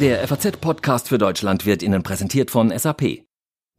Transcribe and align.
Der 0.00 0.28
FAZ-Podcast 0.28 1.08
für 1.08 1.16
Deutschland 1.16 1.64
wird 1.64 1.82
Ihnen 1.82 2.02
präsentiert 2.02 2.50
von 2.50 2.70
SAP. 2.76 3.24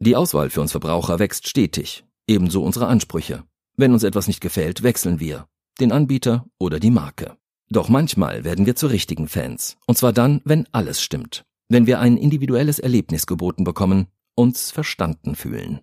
Die 0.00 0.16
Auswahl 0.16 0.50
für 0.50 0.60
uns 0.60 0.72
Verbraucher 0.72 1.20
wächst 1.20 1.46
stetig, 1.46 2.04
ebenso 2.26 2.64
unsere 2.64 2.88
Ansprüche. 2.88 3.44
Wenn 3.76 3.92
uns 3.92 4.02
etwas 4.02 4.26
nicht 4.26 4.40
gefällt, 4.40 4.82
wechseln 4.82 5.20
wir, 5.20 5.46
den 5.78 5.92
Anbieter 5.92 6.44
oder 6.58 6.80
die 6.80 6.90
Marke. 6.90 7.36
Doch 7.70 7.88
manchmal 7.88 8.42
werden 8.42 8.66
wir 8.66 8.74
zu 8.74 8.88
richtigen 8.88 9.28
Fans, 9.28 9.76
und 9.86 9.96
zwar 9.96 10.12
dann, 10.12 10.40
wenn 10.44 10.66
alles 10.72 11.00
stimmt, 11.00 11.44
wenn 11.68 11.86
wir 11.86 12.00
ein 12.00 12.16
individuelles 12.16 12.80
Erlebnis 12.80 13.28
geboten 13.28 13.62
bekommen, 13.62 14.08
uns 14.34 14.72
verstanden 14.72 15.36
fühlen. 15.36 15.78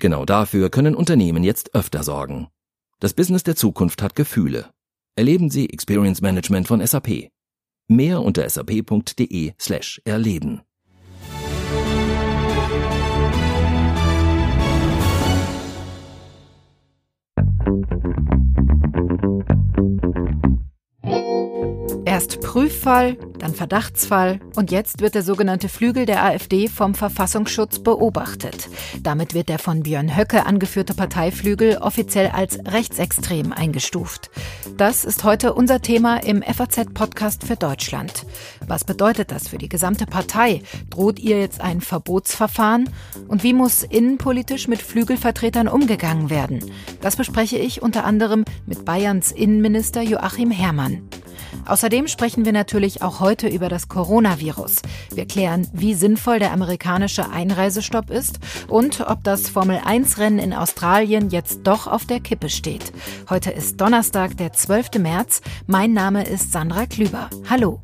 Genau 0.00 0.24
dafür 0.24 0.70
können 0.70 0.94
Unternehmen 0.94 1.44
jetzt 1.44 1.74
öfter 1.74 2.02
sorgen. 2.02 2.48
Das 2.98 3.12
Business 3.12 3.42
der 3.42 3.56
Zukunft 3.56 4.00
hat 4.00 4.16
Gefühle. 4.16 4.70
Erleben 5.16 5.50
Sie 5.50 5.68
Experience 5.68 6.22
Management 6.22 6.66
von 6.66 6.86
SAP. 6.86 7.28
Mehr 7.88 8.20
unter 8.22 8.48
sap.de 8.48 9.52
slash 9.58 10.00
erleben. 10.04 10.62
Erst 22.16 22.40
Prüffall, 22.40 23.18
dann 23.38 23.54
Verdachtsfall 23.54 24.40
und 24.54 24.70
jetzt 24.70 25.02
wird 25.02 25.14
der 25.14 25.22
sogenannte 25.22 25.68
Flügel 25.68 26.06
der 26.06 26.24
AfD 26.24 26.66
vom 26.66 26.94
Verfassungsschutz 26.94 27.80
beobachtet. 27.80 28.70
Damit 29.02 29.34
wird 29.34 29.50
der 29.50 29.58
von 29.58 29.82
Björn 29.82 30.16
Höcke 30.16 30.46
angeführte 30.46 30.94
Parteiflügel 30.94 31.76
offiziell 31.76 32.28
als 32.28 32.58
rechtsextrem 32.64 33.52
eingestuft. 33.52 34.30
Das 34.78 35.04
ist 35.04 35.24
heute 35.24 35.52
unser 35.52 35.82
Thema 35.82 36.16
im 36.24 36.42
FAZ-Podcast 36.42 37.44
für 37.44 37.56
Deutschland. 37.56 38.24
Was 38.66 38.84
bedeutet 38.84 39.30
das 39.30 39.48
für 39.48 39.58
die 39.58 39.68
gesamte 39.68 40.06
Partei? 40.06 40.62
Droht 40.88 41.18
ihr 41.18 41.38
jetzt 41.38 41.60
ein 41.60 41.82
Verbotsverfahren? 41.82 42.88
Und 43.28 43.42
wie 43.42 43.52
muss 43.52 43.82
innenpolitisch 43.82 44.68
mit 44.68 44.80
Flügelvertretern 44.80 45.68
umgegangen 45.68 46.30
werden? 46.30 46.64
Das 47.02 47.14
bespreche 47.14 47.58
ich 47.58 47.82
unter 47.82 48.06
anderem 48.06 48.46
mit 48.64 48.86
Bayerns 48.86 49.32
Innenminister 49.32 50.00
Joachim 50.00 50.50
Herrmann. 50.50 51.06
Außerdem 51.66 52.05
sprechen 52.08 52.44
wir 52.44 52.52
natürlich 52.52 53.02
auch 53.02 53.20
heute 53.20 53.48
über 53.48 53.68
das 53.68 53.88
Coronavirus. 53.88 54.82
Wir 55.12 55.26
klären, 55.26 55.66
wie 55.72 55.94
sinnvoll 55.94 56.38
der 56.38 56.52
amerikanische 56.52 57.30
Einreisestopp 57.30 58.10
ist 58.10 58.38
und 58.68 59.00
ob 59.00 59.24
das 59.24 59.48
Formel-1-Rennen 59.48 60.38
in 60.38 60.52
Australien 60.52 61.30
jetzt 61.30 61.60
doch 61.64 61.86
auf 61.86 62.04
der 62.06 62.20
Kippe 62.20 62.48
steht. 62.48 62.92
Heute 63.30 63.50
ist 63.50 63.80
Donnerstag, 63.80 64.36
der 64.36 64.52
12. 64.52 64.98
März. 64.98 65.40
Mein 65.66 65.92
Name 65.92 66.24
ist 66.24 66.52
Sandra 66.52 66.86
Klüber. 66.86 67.30
Hallo. 67.48 67.80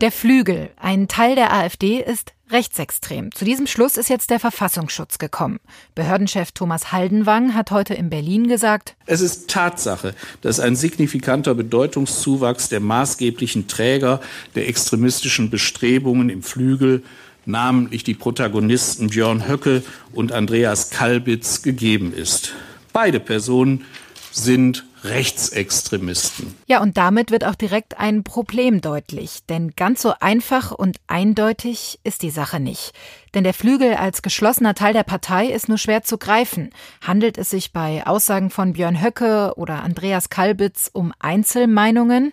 Der 0.00 0.12
Flügel, 0.12 0.70
ein 0.76 1.08
Teil 1.08 1.34
der 1.34 1.52
AfD, 1.52 2.00
ist 2.00 2.32
rechtsextrem. 2.50 3.32
Zu 3.34 3.44
diesem 3.44 3.66
Schluss 3.66 3.96
ist 3.96 4.08
jetzt 4.08 4.30
der 4.30 4.38
Verfassungsschutz 4.38 5.18
gekommen. 5.18 5.58
Behördenchef 5.96 6.52
Thomas 6.52 6.92
Haldenwang 6.92 7.54
hat 7.54 7.72
heute 7.72 7.94
in 7.94 8.08
Berlin 8.08 8.46
gesagt, 8.46 8.94
es 9.06 9.20
ist 9.20 9.50
Tatsache, 9.50 10.14
dass 10.40 10.60
ein 10.60 10.76
signifikanter 10.76 11.56
Bedeutungszuwachs 11.56 12.68
der 12.68 12.78
maßgeblichen 12.78 13.66
Träger 13.66 14.20
der 14.54 14.68
extremistischen 14.68 15.50
Bestrebungen 15.50 16.30
im 16.30 16.44
Flügel 16.44 17.02
namentlich 17.44 18.04
die 18.04 18.14
Protagonisten 18.14 19.08
Björn 19.08 19.48
Höcke 19.48 19.82
und 20.12 20.30
Andreas 20.30 20.90
Kalbitz 20.90 21.62
gegeben 21.62 22.14
ist. 22.14 22.52
Beide 22.92 23.18
Personen 23.18 23.84
sind 24.30 24.84
Rechtsextremisten. 25.08 26.54
Ja, 26.66 26.80
und 26.80 26.96
damit 26.96 27.30
wird 27.30 27.44
auch 27.44 27.54
direkt 27.54 27.98
ein 27.98 28.24
Problem 28.24 28.80
deutlich. 28.80 29.40
Denn 29.48 29.72
ganz 29.76 30.02
so 30.02 30.14
einfach 30.20 30.72
und 30.72 30.98
eindeutig 31.06 31.98
ist 32.04 32.22
die 32.22 32.30
Sache 32.30 32.60
nicht. 32.60 32.92
Denn 33.34 33.44
der 33.44 33.54
Flügel 33.54 33.94
als 33.94 34.22
geschlossener 34.22 34.74
Teil 34.74 34.92
der 34.92 35.02
Partei 35.02 35.46
ist 35.46 35.68
nur 35.68 35.78
schwer 35.78 36.02
zu 36.02 36.18
greifen. 36.18 36.70
Handelt 37.06 37.38
es 37.38 37.50
sich 37.50 37.72
bei 37.72 38.06
Aussagen 38.06 38.50
von 38.50 38.72
Björn 38.72 39.02
Höcke 39.02 39.54
oder 39.56 39.82
Andreas 39.82 40.30
Kalbitz 40.30 40.90
um 40.92 41.12
Einzelmeinungen? 41.18 42.32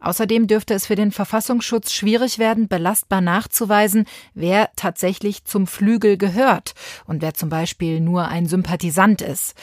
Außerdem 0.00 0.46
dürfte 0.46 0.74
es 0.74 0.86
für 0.86 0.94
den 0.94 1.10
Verfassungsschutz 1.10 1.92
schwierig 1.92 2.38
werden, 2.38 2.68
belastbar 2.68 3.20
nachzuweisen, 3.20 4.06
wer 4.32 4.70
tatsächlich 4.76 5.44
zum 5.44 5.66
Flügel 5.66 6.16
gehört 6.16 6.74
und 7.06 7.20
wer 7.20 7.34
zum 7.34 7.48
Beispiel 7.48 8.00
nur 8.00 8.28
ein 8.28 8.46
Sympathisant 8.46 9.22
ist. 9.22 9.54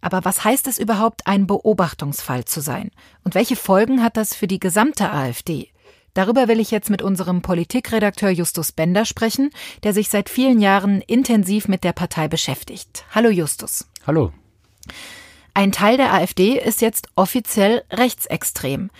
Aber 0.00 0.24
was 0.24 0.44
heißt 0.44 0.66
es 0.66 0.78
überhaupt, 0.78 1.26
ein 1.26 1.46
Beobachtungsfall 1.46 2.44
zu 2.44 2.60
sein? 2.60 2.90
Und 3.24 3.34
welche 3.34 3.56
Folgen 3.56 4.02
hat 4.02 4.16
das 4.16 4.34
für 4.34 4.46
die 4.46 4.60
gesamte 4.60 5.10
AfD? 5.10 5.70
Darüber 6.14 6.48
will 6.48 6.60
ich 6.60 6.70
jetzt 6.70 6.88
mit 6.88 7.02
unserem 7.02 7.42
Politikredakteur 7.42 8.30
Justus 8.30 8.72
Bender 8.72 9.04
sprechen, 9.04 9.50
der 9.82 9.92
sich 9.92 10.08
seit 10.08 10.30
vielen 10.30 10.60
Jahren 10.60 11.02
intensiv 11.02 11.68
mit 11.68 11.84
der 11.84 11.92
Partei 11.92 12.26
beschäftigt. 12.26 13.04
Hallo 13.14 13.28
Justus. 13.28 13.88
Hallo. 14.06 14.32
Ein 15.52 15.72
Teil 15.72 15.98
der 15.98 16.14
AfD 16.14 16.58
ist 16.58 16.80
jetzt 16.80 17.08
offiziell 17.16 17.82
rechtsextrem. 17.90 18.90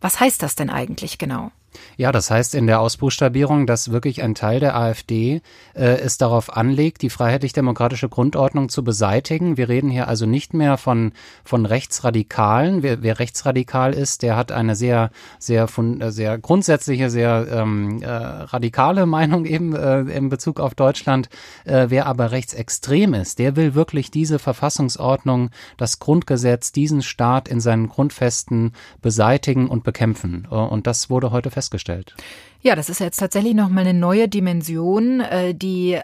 Was 0.00 0.18
heißt 0.18 0.42
das 0.42 0.56
denn 0.56 0.70
eigentlich 0.70 1.18
genau? 1.18 1.52
Ja, 1.96 2.12
das 2.12 2.30
heißt 2.30 2.54
in 2.54 2.66
der 2.66 2.80
Ausbuchstabierung, 2.80 3.66
dass 3.66 3.90
wirklich 3.90 4.22
ein 4.22 4.34
Teil 4.34 4.60
der 4.60 4.76
AfD 4.76 5.42
äh, 5.74 5.98
es 5.98 6.18
darauf 6.18 6.56
anlegt, 6.56 7.02
die 7.02 7.10
freiheitlich-demokratische 7.10 8.08
Grundordnung 8.08 8.68
zu 8.68 8.84
beseitigen. 8.84 9.56
Wir 9.56 9.68
reden 9.68 9.90
hier 9.90 10.08
also 10.08 10.26
nicht 10.26 10.54
mehr 10.54 10.76
von, 10.76 11.12
von 11.44 11.66
Rechtsradikalen. 11.66 12.82
Wer, 12.82 13.02
wer 13.02 13.18
rechtsradikal 13.18 13.92
ist, 13.92 14.22
der 14.22 14.36
hat 14.36 14.52
eine 14.52 14.76
sehr, 14.76 15.10
sehr, 15.38 15.68
von, 15.68 16.00
äh, 16.00 16.10
sehr 16.10 16.38
grundsätzliche, 16.38 17.10
sehr 17.10 17.46
ähm, 17.50 18.02
äh, 18.02 18.08
radikale 18.08 19.06
Meinung 19.14 19.44
eben 19.44 19.74
äh, 19.74 20.00
in 20.00 20.28
Bezug 20.28 20.60
auf 20.60 20.74
Deutschland. 20.74 21.28
Äh, 21.64 21.86
wer 21.88 22.06
aber 22.06 22.30
rechtsextrem 22.32 23.14
ist, 23.14 23.38
der 23.38 23.56
will 23.56 23.74
wirklich 23.74 24.10
diese 24.10 24.38
Verfassungsordnung, 24.38 25.50
das 25.76 25.98
Grundgesetz, 25.98 26.72
diesen 26.72 27.02
Staat 27.02 27.48
in 27.48 27.60
seinen 27.60 27.88
Grundfesten 27.88 28.72
beseitigen 29.02 29.68
und 29.68 29.84
bekämpfen. 29.84 30.48
Äh, 30.50 30.54
und 30.54 30.86
das 30.86 31.10
wurde 31.10 31.30
heute 31.30 31.50
festgestellt 31.50 31.63
festgestellt. 31.64 32.14
Ja, 32.60 32.76
das 32.76 32.88
ist 32.88 33.00
jetzt 33.00 33.18
tatsächlich 33.18 33.54
nochmal 33.54 33.86
eine 33.86 33.98
neue 33.98 34.28
Dimension, 34.28 35.20
äh, 35.20 35.54
die 35.54 35.98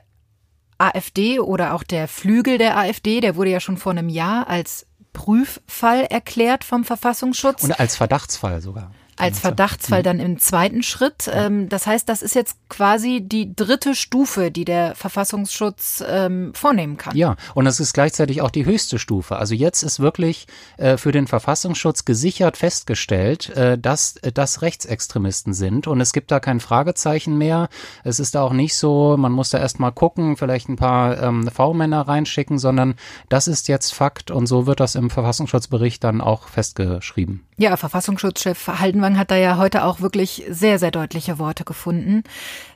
AfD 0.78 1.40
oder 1.40 1.74
auch 1.74 1.82
der 1.82 2.08
Flügel 2.08 2.58
der 2.58 2.76
AfD, 2.76 3.20
der 3.20 3.36
wurde 3.36 3.50
ja 3.50 3.60
schon 3.60 3.76
vor 3.76 3.92
einem 3.92 4.08
Jahr 4.08 4.48
als 4.48 4.86
Prüffall 5.12 6.04
erklärt 6.04 6.64
vom 6.64 6.84
Verfassungsschutz. 6.84 7.64
Und 7.64 7.78
als 7.78 7.96
Verdachtsfall 7.96 8.60
sogar 8.60 8.92
als 9.20 9.38
Verdachtsfall 9.38 10.02
dann 10.02 10.20
im 10.20 10.38
zweiten 10.38 10.82
Schritt. 10.82 11.30
Ähm, 11.32 11.68
das 11.68 11.86
heißt, 11.86 12.08
das 12.08 12.22
ist 12.22 12.34
jetzt 12.34 12.56
quasi 12.68 13.20
die 13.20 13.54
dritte 13.54 13.94
Stufe, 13.94 14.50
die 14.50 14.64
der 14.64 14.94
Verfassungsschutz 14.94 16.02
ähm, 16.06 16.52
vornehmen 16.54 16.96
kann. 16.96 17.16
Ja, 17.16 17.36
und 17.54 17.66
es 17.66 17.80
ist 17.80 17.92
gleichzeitig 17.92 18.42
auch 18.42 18.50
die 18.50 18.64
höchste 18.64 18.98
Stufe. 18.98 19.36
Also 19.36 19.54
jetzt 19.54 19.82
ist 19.82 20.00
wirklich 20.00 20.46
äh, 20.76 20.96
für 20.96 21.12
den 21.12 21.26
Verfassungsschutz 21.26 22.04
gesichert 22.04 22.56
festgestellt, 22.56 23.50
äh, 23.50 23.78
dass 23.78 24.14
das 24.34 24.62
Rechtsextremisten 24.62 25.54
sind 25.54 25.86
und 25.86 26.00
es 26.00 26.12
gibt 26.12 26.30
da 26.30 26.40
kein 26.40 26.60
Fragezeichen 26.60 27.36
mehr. 27.36 27.68
Es 28.04 28.20
ist 28.20 28.34
da 28.34 28.42
auch 28.42 28.52
nicht 28.52 28.76
so, 28.76 29.16
man 29.18 29.32
muss 29.32 29.50
da 29.50 29.58
erstmal 29.58 29.92
gucken, 29.92 30.36
vielleicht 30.36 30.68
ein 30.68 30.76
paar 30.76 31.20
ähm, 31.22 31.48
V-Männer 31.48 32.02
reinschicken, 32.02 32.58
sondern 32.58 32.94
das 33.28 33.48
ist 33.48 33.68
jetzt 33.68 33.92
Fakt 33.92 34.30
und 34.30 34.46
so 34.46 34.66
wird 34.66 34.80
das 34.80 34.94
im 34.94 35.10
Verfassungsschutzbericht 35.10 36.02
dann 36.02 36.20
auch 36.20 36.48
festgeschrieben. 36.48 37.44
Ja, 37.56 37.76
Verfassungsschutzchef 37.76 38.68
Haldenwang 38.68 39.09
hat 39.18 39.30
da 39.30 39.36
ja 39.36 39.56
heute 39.56 39.84
auch 39.84 40.00
wirklich 40.00 40.44
sehr, 40.48 40.78
sehr 40.78 40.90
deutliche 40.90 41.38
Worte 41.38 41.64
gefunden. 41.64 42.22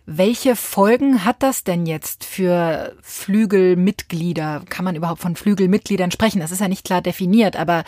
Welche 0.06 0.56
Folgen 0.56 1.24
hat 1.24 1.42
das 1.42 1.64
denn 1.64 1.86
jetzt 1.86 2.24
für 2.24 2.94
Flügelmitglieder? 3.02 4.62
Kann 4.68 4.84
man 4.84 4.96
überhaupt 4.96 5.20
von 5.20 5.36
Flügelmitgliedern 5.36 6.10
sprechen? 6.10 6.40
Das 6.40 6.50
ist 6.50 6.60
ja 6.60 6.68
nicht 6.68 6.84
klar 6.84 7.00
definiert, 7.00 7.56
aber 7.56 7.84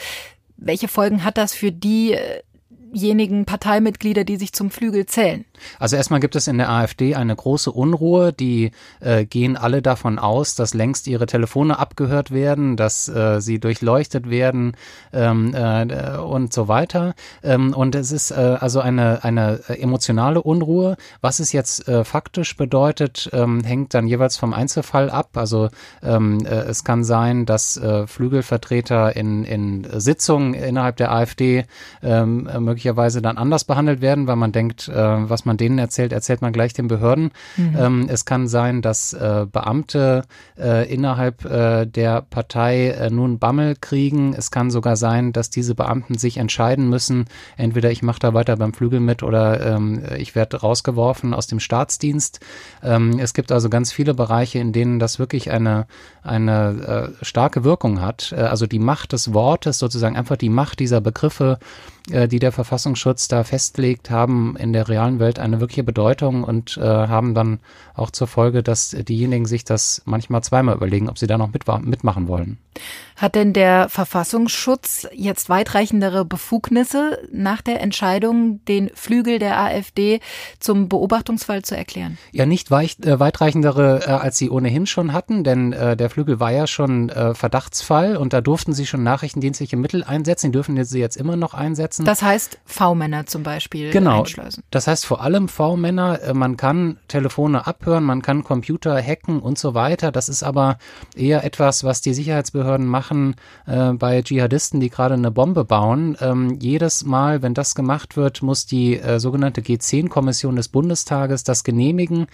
welche 0.56 0.88
Folgen 0.88 1.24
hat 1.24 1.36
das 1.36 1.54
für 1.54 1.72
diejenigen 1.72 3.44
Parteimitglieder, 3.44 4.24
die 4.24 4.36
sich 4.36 4.52
zum 4.52 4.70
Flügel 4.70 5.06
zählen? 5.06 5.44
Also 5.78 5.96
erstmal 5.96 6.20
gibt 6.20 6.36
es 6.36 6.46
in 6.46 6.58
der 6.58 6.70
AfD 6.70 7.14
eine 7.14 7.34
große 7.34 7.70
Unruhe. 7.70 8.32
Die 8.32 8.72
äh, 9.00 9.24
gehen 9.24 9.56
alle 9.56 9.82
davon 9.82 10.18
aus, 10.18 10.54
dass 10.54 10.74
längst 10.74 11.06
ihre 11.06 11.26
Telefone 11.26 11.78
abgehört 11.78 12.30
werden, 12.30 12.76
dass 12.76 13.08
äh, 13.08 13.40
sie 13.40 13.58
durchleuchtet 13.58 14.30
werden 14.30 14.76
ähm, 15.12 15.54
äh, 15.54 16.16
und 16.18 16.52
so 16.52 16.68
weiter. 16.68 17.14
Ähm, 17.42 17.74
und 17.74 17.94
es 17.94 18.12
ist 18.12 18.30
äh, 18.30 18.34
also 18.60 18.80
eine, 18.80 19.24
eine 19.24 19.60
emotionale 19.68 20.42
Unruhe. 20.42 20.96
Was 21.20 21.40
es 21.40 21.52
jetzt 21.52 21.88
äh, 21.88 22.04
faktisch 22.04 22.56
bedeutet, 22.56 23.30
ähm, 23.32 23.62
hängt 23.64 23.94
dann 23.94 24.06
jeweils 24.06 24.36
vom 24.36 24.52
Einzelfall 24.52 25.10
ab. 25.10 25.30
Also 25.34 25.70
ähm, 26.02 26.44
äh, 26.44 26.48
es 26.48 26.84
kann 26.84 27.04
sein, 27.04 27.46
dass 27.46 27.76
äh, 27.76 28.06
Flügelvertreter 28.06 29.16
in, 29.16 29.44
in 29.44 29.86
Sitzungen 29.98 30.54
innerhalb 30.54 30.96
der 30.96 31.12
AfD 31.12 31.64
ähm, 32.02 32.48
möglicherweise 32.58 33.22
dann 33.22 33.38
anders 33.38 33.64
behandelt 33.64 34.00
werden, 34.00 34.26
weil 34.26 34.36
man 34.36 34.52
denkt, 34.52 34.88
äh, 34.88 34.94
was 34.94 35.44
man 35.46 35.56
denen 35.56 35.78
erzählt, 35.78 36.12
erzählt 36.12 36.42
man 36.42 36.52
gleich 36.52 36.72
den 36.72 36.88
Behörden. 36.88 37.30
Mhm. 37.56 37.76
Ähm, 37.78 38.06
es 38.08 38.24
kann 38.24 38.48
sein, 38.48 38.82
dass 38.82 39.12
äh, 39.12 39.46
Beamte 39.50 40.24
äh, 40.58 40.92
innerhalb 40.92 41.44
äh, 41.44 41.86
der 41.86 42.22
Partei 42.22 42.88
äh, 42.88 43.10
nun 43.10 43.38
Bammel 43.38 43.76
kriegen. 43.80 44.34
Es 44.34 44.50
kann 44.50 44.70
sogar 44.70 44.96
sein, 44.96 45.32
dass 45.32 45.50
diese 45.50 45.74
Beamten 45.74 46.18
sich 46.18 46.36
entscheiden 46.36 46.88
müssen, 46.88 47.26
entweder 47.56 47.90
ich 47.90 48.02
mache 48.02 48.18
da 48.18 48.34
weiter 48.34 48.56
beim 48.56 48.72
Flügel 48.72 49.00
mit 49.00 49.22
oder 49.22 49.74
ähm, 49.74 50.02
ich 50.18 50.34
werde 50.34 50.60
rausgeworfen 50.60 51.34
aus 51.34 51.46
dem 51.46 51.60
Staatsdienst. 51.60 52.40
Ähm, 52.82 53.18
es 53.18 53.34
gibt 53.34 53.52
also 53.52 53.68
ganz 53.68 53.92
viele 53.92 54.14
Bereiche, 54.14 54.58
in 54.58 54.72
denen 54.72 54.98
das 54.98 55.18
wirklich 55.18 55.50
eine, 55.50 55.86
eine 56.22 57.12
äh, 57.20 57.24
starke 57.24 57.64
Wirkung 57.64 58.00
hat. 58.00 58.32
Äh, 58.36 58.42
also 58.42 58.66
die 58.66 58.78
Macht 58.78 59.12
des 59.12 59.32
Wortes, 59.32 59.78
sozusagen 59.78 60.16
einfach 60.16 60.36
die 60.36 60.48
Macht 60.48 60.80
dieser 60.80 61.00
Begriffe, 61.00 61.58
die 62.08 62.38
der 62.38 62.52
Verfassungsschutz 62.52 63.26
da 63.26 63.42
festlegt, 63.42 64.10
haben 64.10 64.56
in 64.56 64.72
der 64.72 64.88
realen 64.88 65.18
Welt 65.18 65.35
eine 65.38 65.60
wirkliche 65.60 65.84
Bedeutung 65.84 66.44
und 66.44 66.76
äh, 66.76 66.82
haben 66.82 67.34
dann 67.34 67.60
auch 67.94 68.10
zur 68.10 68.26
Folge, 68.26 68.62
dass 68.62 68.90
diejenigen 68.90 69.46
sich 69.46 69.64
das 69.64 70.02
manchmal 70.04 70.42
zweimal 70.42 70.76
überlegen, 70.76 71.08
ob 71.08 71.18
sie 71.18 71.26
da 71.26 71.38
noch 71.38 71.52
mit, 71.52 71.64
mitmachen 71.84 72.28
wollen. 72.28 72.58
Hat 73.16 73.34
denn 73.34 73.54
der 73.54 73.88
Verfassungsschutz 73.88 75.08
jetzt 75.14 75.48
weitreichendere 75.48 76.26
Befugnisse 76.26 77.18
nach 77.32 77.62
der 77.62 77.80
Entscheidung, 77.80 78.62
den 78.66 78.90
Flügel 78.94 79.38
der 79.38 79.58
AfD 79.58 80.20
zum 80.60 80.90
Beobachtungsfall 80.90 81.62
zu 81.62 81.74
erklären? 81.74 82.18
Ja, 82.32 82.44
nicht 82.44 82.70
weit, 82.70 83.06
äh, 83.06 83.18
weitreichendere, 83.18 84.02
äh, 84.06 84.10
als 84.10 84.36
sie 84.36 84.50
ohnehin 84.50 84.86
schon 84.86 85.14
hatten, 85.14 85.44
denn 85.44 85.72
äh, 85.72 85.96
der 85.96 86.10
Flügel 86.10 86.40
war 86.40 86.52
ja 86.52 86.66
schon 86.66 87.08
äh, 87.08 87.34
Verdachtsfall 87.34 88.18
und 88.18 88.34
da 88.34 88.42
durften 88.42 88.74
sie 88.74 88.84
schon 88.84 89.02
nachrichtendienstliche 89.02 89.78
Mittel 89.78 90.04
einsetzen. 90.04 90.48
Die 90.48 90.52
dürfen 90.52 90.84
sie 90.84 91.00
jetzt 91.00 91.16
immer 91.16 91.36
noch 91.36 91.54
einsetzen. 91.54 92.04
Das 92.04 92.20
heißt 92.20 92.58
V-Männer 92.66 93.24
zum 93.24 93.42
Beispiel 93.42 93.92
genau. 93.92 94.20
einschleusen. 94.20 94.62
Das 94.70 94.86
heißt 94.86 95.06
vor 95.06 95.22
allem 95.22 95.48
V-Männer. 95.48 96.20
Äh, 96.22 96.34
man 96.34 96.58
kann 96.58 96.98
Telefone 97.08 97.66
abhören, 97.66 98.04
man 98.04 98.20
kann 98.20 98.44
Computer 98.44 99.00
hacken 99.00 99.40
und 99.40 99.58
so 99.58 99.72
weiter. 99.72 100.12
Das 100.12 100.28
ist 100.28 100.42
aber 100.42 100.76
eher 101.16 101.44
etwas, 101.44 101.82
was 101.82 102.02
die 102.02 102.12
Sicherheitsbehörden 102.12 102.86
machen 102.86 103.05
machen 103.06 103.36
äh, 103.66 103.92
bei 103.92 104.20
Dschihadisten, 104.20 104.80
die 104.80 104.90
gerade 104.90 105.14
eine 105.14 105.30
Bombe 105.30 105.64
bauen. 105.64 106.16
Ähm, 106.20 106.58
jedes 106.60 107.04
Mal, 107.04 107.40
wenn 107.40 107.54
das 107.54 107.76
gemacht 107.76 108.16
wird, 108.16 108.42
muss 108.42 108.66
die 108.66 108.98
äh, 108.98 109.20
sogenannte 109.20 109.60
G10-Kommission 109.60 110.56
des 110.56 110.68
Bundestages 110.68 111.44
das 111.44 111.62
genehmigen. 111.62 112.26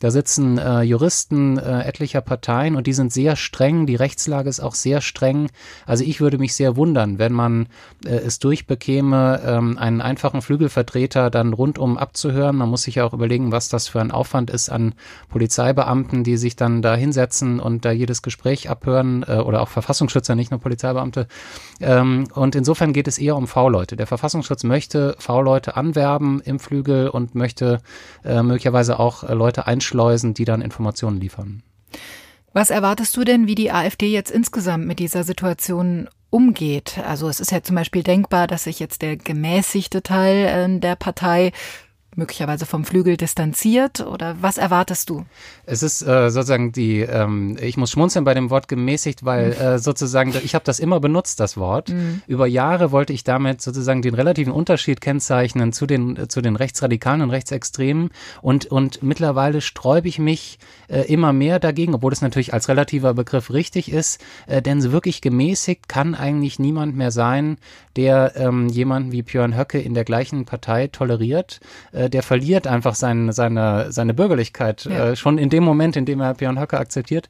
Da 0.00 0.10
sitzen 0.10 0.58
äh, 0.58 0.82
Juristen 0.82 1.58
äh, 1.58 1.82
etlicher 1.82 2.20
Parteien 2.20 2.76
und 2.76 2.86
die 2.86 2.92
sind 2.92 3.12
sehr 3.12 3.36
streng. 3.36 3.86
Die 3.86 3.96
Rechtslage 3.96 4.50
ist 4.50 4.60
auch 4.60 4.74
sehr 4.74 5.00
streng. 5.00 5.48
Also 5.86 6.04
ich 6.04 6.20
würde 6.20 6.38
mich 6.38 6.54
sehr 6.54 6.76
wundern, 6.76 7.18
wenn 7.18 7.32
man 7.32 7.66
äh, 8.04 8.10
es 8.10 8.38
durchbekäme, 8.38 9.40
ähm, 9.44 9.78
einen 9.78 10.02
einfachen 10.02 10.42
Flügelvertreter 10.42 11.30
dann 11.30 11.54
rundum 11.54 11.96
abzuhören. 11.96 12.56
Man 12.56 12.68
muss 12.68 12.82
sich 12.82 12.96
ja 12.96 13.06
auch 13.06 13.14
überlegen, 13.14 13.50
was 13.50 13.70
das 13.70 13.88
für 13.88 14.00
ein 14.00 14.10
Aufwand 14.10 14.50
ist 14.50 14.68
an 14.68 14.94
Polizeibeamten, 15.30 16.22
die 16.22 16.36
sich 16.36 16.54
dann 16.54 16.82
da 16.82 16.94
hinsetzen 16.94 17.60
und 17.60 17.84
da 17.84 17.90
jedes 17.90 18.22
Gespräch 18.22 18.68
abhören 18.68 19.24
äh, 19.26 19.38
oder 19.38 19.62
auch 19.62 19.68
Verfassungsschützer, 20.18 20.34
nicht 20.34 20.50
nur 20.50 20.60
Polizeibeamte. 20.60 21.26
Ähm, 21.80 22.28
und 22.34 22.54
insofern 22.54 22.92
geht 22.92 23.08
es 23.08 23.18
eher 23.18 23.36
um 23.36 23.46
V-Leute. 23.46 23.96
Der 23.96 24.06
Verfassungsschutz 24.06 24.64
möchte 24.64 25.16
V-Leute 25.18 25.76
anwerben 25.76 26.40
im 26.44 26.58
Flügel 26.58 27.08
und 27.08 27.34
möchte 27.34 27.80
äh, 28.24 28.42
möglicherweise 28.42 28.98
auch 28.98 29.24
äh, 29.24 29.34
Leute 29.34 29.66
einschleusen, 29.66 30.34
die 30.34 30.44
dann 30.44 30.60
Informationen 30.62 31.20
liefern. 31.20 31.62
Was 32.52 32.70
erwartest 32.70 33.16
du 33.16 33.24
denn, 33.24 33.46
wie 33.46 33.54
die 33.54 33.70
AfD 33.70 34.08
jetzt 34.08 34.30
insgesamt 34.30 34.86
mit 34.86 34.98
dieser 34.98 35.22
Situation 35.22 36.08
umgeht? 36.30 36.98
Also 37.06 37.28
es 37.28 37.40
ist 37.40 37.52
ja 37.52 37.62
zum 37.62 37.76
Beispiel 37.76 38.02
denkbar, 38.02 38.46
dass 38.46 38.64
sich 38.64 38.80
jetzt 38.80 39.02
der 39.02 39.16
gemäßigte 39.16 40.02
Teil 40.02 40.46
äh, 40.46 40.80
der 40.80 40.96
Partei 40.96 41.52
möglicherweise 42.18 42.66
vom 42.66 42.84
Flügel 42.84 43.16
distanziert 43.16 44.00
oder 44.00 44.36
was 44.40 44.58
erwartest 44.58 45.08
du? 45.08 45.24
Es 45.64 45.82
ist 45.82 46.02
äh, 46.02 46.30
sozusagen 46.30 46.72
die, 46.72 47.00
ähm, 47.00 47.56
ich 47.60 47.76
muss 47.76 47.92
schmunzeln 47.92 48.24
bei 48.24 48.34
dem 48.34 48.50
Wort 48.50 48.68
gemäßigt, 48.68 49.24
weil 49.24 49.50
mhm. 49.50 49.60
äh, 49.60 49.78
sozusagen, 49.78 50.34
ich 50.44 50.54
habe 50.54 50.64
das 50.64 50.80
immer 50.80 51.00
benutzt, 51.00 51.40
das 51.40 51.56
Wort. 51.56 51.90
Mhm. 51.90 52.22
Über 52.26 52.46
Jahre 52.46 52.92
wollte 52.92 53.12
ich 53.12 53.24
damit 53.24 53.62
sozusagen 53.62 54.02
den 54.02 54.14
relativen 54.14 54.52
Unterschied 54.52 55.00
kennzeichnen 55.00 55.72
zu 55.72 55.86
den, 55.86 56.28
zu 56.28 56.40
den 56.40 56.56
Rechtsradikalen 56.56 57.22
und 57.22 57.30
Rechtsextremen 57.30 58.10
und, 58.42 58.66
und 58.66 59.02
mittlerweile 59.02 59.60
sträube 59.60 60.08
ich 60.08 60.18
mich 60.18 60.58
äh, 60.88 61.02
immer 61.02 61.32
mehr 61.32 61.60
dagegen, 61.60 61.94
obwohl 61.94 62.12
es 62.12 62.20
natürlich 62.20 62.52
als 62.52 62.68
relativer 62.68 63.14
Begriff 63.14 63.50
richtig 63.52 63.92
ist, 63.92 64.20
äh, 64.46 64.60
denn 64.60 64.82
so 64.82 64.90
wirklich 64.90 65.20
gemäßigt 65.20 65.88
kann 65.88 66.16
eigentlich 66.16 66.58
niemand 66.58 66.96
mehr 66.96 67.12
sein, 67.12 67.58
der 67.96 68.34
ähm, 68.36 68.68
jemanden 68.68 69.12
wie 69.12 69.22
Björn 69.22 69.56
Höcke 69.56 69.80
in 69.80 69.94
der 69.94 70.04
gleichen 70.04 70.44
Partei 70.44 70.88
toleriert. 70.88 71.60
Äh, 72.08 72.10
der 72.10 72.22
verliert 72.22 72.66
einfach 72.66 72.94
sein, 72.94 73.32
seine, 73.32 73.92
seine 73.92 74.14
Bürgerlichkeit 74.14 74.84
ja. 74.84 75.10
äh, 75.10 75.16
schon 75.16 75.38
in 75.38 75.50
dem 75.50 75.64
Moment, 75.64 75.96
in 75.96 76.04
dem 76.04 76.20
er 76.20 76.34
Björn 76.34 76.60
Höcke 76.60 76.78
akzeptiert. 76.78 77.28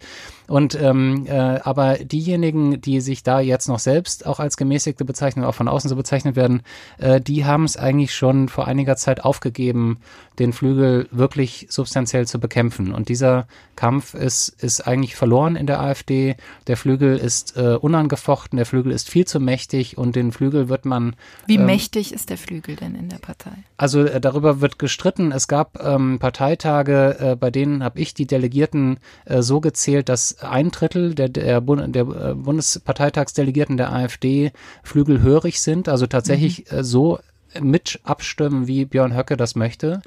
Und 0.48 0.80
ähm, 0.80 1.26
äh, 1.26 1.32
aber 1.32 1.98
diejenigen, 1.98 2.80
die 2.80 3.02
sich 3.02 3.22
da 3.22 3.38
jetzt 3.40 3.68
noch 3.68 3.78
selbst 3.78 4.26
auch 4.26 4.40
als 4.40 4.56
gemäßigte 4.56 5.04
bezeichnen, 5.04 5.44
auch 5.44 5.54
von 5.54 5.68
außen 5.68 5.90
so 5.90 5.96
bezeichnet 5.96 6.36
werden, 6.36 6.62
äh, 6.96 7.20
die 7.20 7.44
haben 7.44 7.64
es 7.64 7.76
eigentlich 7.76 8.14
schon 8.14 8.48
vor 8.48 8.66
einiger 8.66 8.96
Zeit 8.96 9.24
aufgegeben, 9.24 9.98
den 10.38 10.52
Flügel 10.52 11.08
wirklich 11.10 11.66
substanziell 11.68 12.26
zu 12.26 12.38
bekämpfen. 12.38 12.94
Und 12.94 13.08
dieser 13.08 13.46
Kampf 13.76 14.14
ist, 14.14 14.48
ist 14.62 14.86
eigentlich 14.86 15.16
verloren 15.16 15.54
in 15.54 15.66
der 15.66 15.80
AfD. 15.80 16.36
Der 16.66 16.76
Flügel 16.76 17.18
ist 17.18 17.56
äh, 17.56 17.76
unangefochten, 17.80 18.56
der 18.56 18.66
Flügel 18.66 18.92
ist 18.92 19.10
viel 19.10 19.26
zu 19.26 19.40
mächtig 19.40 19.98
und 19.98 20.16
den 20.16 20.32
Flügel 20.32 20.68
wird 20.68 20.84
man. 20.84 21.14
Wie 21.46 21.56
ähm, 21.56 21.66
mächtig 21.66 22.12
ist 22.12 22.30
der 22.30 22.38
Flügel 22.38 22.76
denn 22.76 22.94
in 22.94 23.08
der 23.08 23.18
Partei? 23.18 23.52
Also 23.76 24.04
äh, 24.04 24.20
darüber 24.20 24.60
wird 24.60 24.67
gestritten. 24.76 25.32
Es 25.32 25.48
gab 25.48 25.82
ähm, 25.82 26.18
Parteitage, 26.18 27.16
äh, 27.20 27.36
bei 27.36 27.50
denen 27.50 27.82
habe 27.82 28.00
ich 28.00 28.14
die 28.14 28.26
Delegierten 28.26 28.98
äh, 29.24 29.42
so 29.42 29.60
gezählt, 29.60 30.08
dass 30.08 30.40
ein 30.40 30.70
Drittel 30.70 31.14
der, 31.14 31.28
der, 31.28 31.60
Bund, 31.60 31.94
der 31.94 32.02
äh, 32.02 32.34
Bundesparteitagsdelegierten 32.34 33.76
der 33.76 33.92
AfD 33.92 34.52
flügelhörig 34.82 35.60
sind, 35.60 35.88
also 35.88 36.06
tatsächlich 36.06 36.70
mhm. 36.70 36.78
Äh, 36.78 36.84
so 36.84 37.18
mit 37.60 38.00
abstimmen, 38.04 38.66
wie 38.66 38.84
Björn 38.84 39.16
Höcke 39.16 39.36
das 39.36 39.54
möchte. 39.54 40.02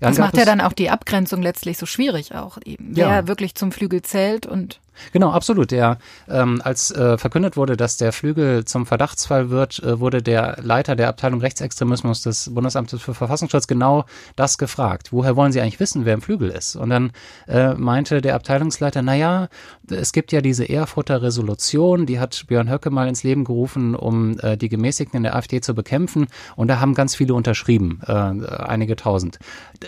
Dann 0.00 0.10
das 0.10 0.18
macht 0.18 0.36
ja 0.36 0.44
dann 0.44 0.60
auch 0.60 0.72
die 0.72 0.90
Abgrenzung 0.90 1.42
letztlich 1.42 1.78
so 1.78 1.86
schwierig 1.86 2.34
auch 2.34 2.58
eben. 2.64 2.90
Wer 2.92 3.08
ja. 3.08 3.28
wirklich 3.28 3.54
zum 3.54 3.72
Flügel 3.72 4.02
zählt 4.02 4.46
und 4.46 4.80
Genau, 5.12 5.30
absolut. 5.30 5.70
Der, 5.70 5.98
ähm, 6.28 6.60
als 6.62 6.90
äh, 6.90 7.18
verkündet 7.18 7.56
wurde, 7.56 7.76
dass 7.76 7.96
der 7.96 8.12
Flügel 8.12 8.64
zum 8.64 8.86
Verdachtsfall 8.86 9.50
wird, 9.50 9.82
äh, 9.82 10.00
wurde 10.00 10.22
der 10.22 10.58
Leiter 10.62 10.96
der 10.96 11.08
Abteilung 11.08 11.40
Rechtsextremismus 11.40 12.22
des 12.22 12.50
Bundesamtes 12.52 13.02
für 13.02 13.14
Verfassungsschutz 13.14 13.66
genau 13.66 14.04
das 14.36 14.58
gefragt. 14.58 15.12
Woher 15.12 15.36
wollen 15.36 15.52
Sie 15.52 15.60
eigentlich 15.60 15.80
wissen, 15.80 16.04
wer 16.04 16.14
im 16.14 16.22
Flügel 16.22 16.50
ist? 16.50 16.76
Und 16.76 16.90
dann 16.90 17.12
äh, 17.48 17.74
meinte 17.74 18.20
der 18.20 18.34
Abteilungsleiter, 18.34 19.02
na 19.02 19.14
ja, 19.14 19.48
es 19.90 20.12
gibt 20.12 20.32
ja 20.32 20.40
diese 20.40 20.68
Erfurter 20.68 21.22
Resolution, 21.22 22.06
die 22.06 22.20
hat 22.20 22.44
Björn 22.46 22.70
Höcke 22.70 22.90
mal 22.90 23.08
ins 23.08 23.22
Leben 23.22 23.44
gerufen, 23.44 23.94
um 23.94 24.38
äh, 24.40 24.56
die 24.56 24.68
Gemäßigten 24.68 25.16
in 25.16 25.22
der 25.24 25.36
AfD 25.36 25.60
zu 25.60 25.74
bekämpfen. 25.74 26.26
Und 26.56 26.68
da 26.68 26.80
haben 26.80 26.94
ganz 26.94 27.14
viele 27.14 27.34
unterschrieben, 27.34 28.00
äh, 28.06 28.12
einige 28.12 28.96
tausend. 28.96 29.38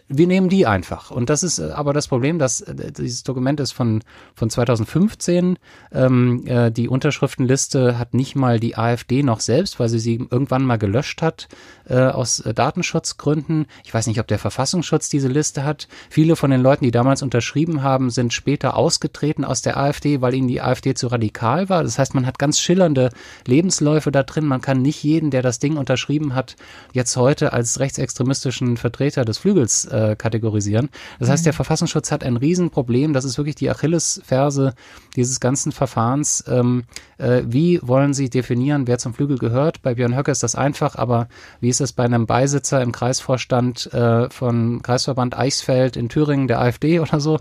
Wir 0.08 0.26
nehmen 0.26 0.48
die 0.48 0.66
einfach. 0.66 1.10
Und 1.10 1.30
das 1.30 1.42
ist 1.42 1.58
äh, 1.58 1.70
aber 1.70 1.92
das 1.92 2.08
Problem, 2.08 2.38
dass 2.38 2.60
äh, 2.60 2.92
dieses 2.92 3.22
Dokument 3.22 3.60
ist 3.60 3.72
von, 3.72 4.02
von 4.34 4.50
2005 4.50 4.95
2015. 4.96 5.58
Ähm, 5.92 6.46
äh, 6.46 6.70
die 6.70 6.88
Unterschriftenliste 6.88 7.98
hat 7.98 8.14
nicht 8.14 8.34
mal 8.34 8.58
die 8.58 8.76
AfD 8.76 9.22
noch 9.22 9.40
selbst, 9.40 9.78
weil 9.78 9.88
sie 9.88 9.98
sie 9.98 10.26
irgendwann 10.30 10.64
mal 10.64 10.78
gelöscht 10.78 11.22
hat 11.22 11.48
äh, 11.88 11.98
aus 11.98 12.40
äh, 12.40 12.54
Datenschutzgründen. 12.54 13.66
Ich 13.84 13.92
weiß 13.92 14.06
nicht, 14.06 14.20
ob 14.20 14.26
der 14.26 14.38
Verfassungsschutz 14.38 15.08
diese 15.08 15.28
Liste 15.28 15.64
hat. 15.64 15.88
Viele 16.10 16.36
von 16.36 16.50
den 16.50 16.60
Leuten, 16.60 16.84
die 16.84 16.90
damals 16.90 17.22
unterschrieben 17.22 17.82
haben, 17.82 18.10
sind 18.10 18.32
später 18.32 18.76
ausgetreten 18.76 19.44
aus 19.44 19.62
der 19.62 19.76
AfD, 19.76 20.20
weil 20.20 20.34
ihnen 20.34 20.48
die 20.48 20.60
AfD 20.60 20.94
zu 20.94 21.08
radikal 21.08 21.68
war. 21.68 21.82
Das 21.82 21.98
heißt, 21.98 22.14
man 22.14 22.26
hat 22.26 22.38
ganz 22.38 22.58
schillernde 22.58 23.10
Lebensläufe 23.46 24.10
da 24.10 24.22
drin. 24.22 24.46
Man 24.46 24.60
kann 24.60 24.82
nicht 24.82 25.02
jeden, 25.02 25.30
der 25.30 25.42
das 25.42 25.58
Ding 25.58 25.76
unterschrieben 25.76 26.34
hat, 26.34 26.56
jetzt 26.92 27.16
heute 27.16 27.52
als 27.52 27.80
rechtsextremistischen 27.80 28.76
Vertreter 28.76 29.24
des 29.24 29.38
Flügels 29.38 29.84
äh, 29.86 30.16
kategorisieren. 30.16 30.88
Das 31.18 31.28
heißt, 31.28 31.44
der 31.46 31.52
mhm. 31.52 31.56
Verfassungsschutz 31.56 32.10
hat 32.10 32.24
ein 32.24 32.36
Riesenproblem. 32.36 33.12
Das 33.12 33.24
ist 33.24 33.38
wirklich 33.38 33.54
die 33.56 33.70
Achillesferse 33.70 34.74
dieses 35.16 35.40
ganzen 35.40 35.72
Verfahrens. 35.72 36.44
Ähm, 36.46 36.84
äh, 37.18 37.42
wie 37.46 37.80
wollen 37.82 38.14
Sie 38.14 38.28
definieren, 38.30 38.86
wer 38.86 38.98
zum 38.98 39.14
Flügel 39.14 39.38
gehört? 39.38 39.82
Bei 39.82 39.94
Björn 39.94 40.16
Höcke 40.16 40.30
ist 40.30 40.42
das 40.42 40.54
einfach, 40.54 40.96
aber 40.96 41.28
wie 41.60 41.68
ist 41.68 41.80
es 41.80 41.92
bei 41.92 42.04
einem 42.04 42.26
Beisitzer 42.26 42.82
im 42.82 42.92
Kreisvorstand 42.92 43.92
äh, 43.92 44.30
von 44.30 44.82
Kreisverband 44.82 45.36
Eichsfeld 45.36 45.96
in 45.96 46.08
Thüringen, 46.08 46.48
der 46.48 46.60
AfD 46.60 47.00
oder 47.00 47.20
so? 47.20 47.38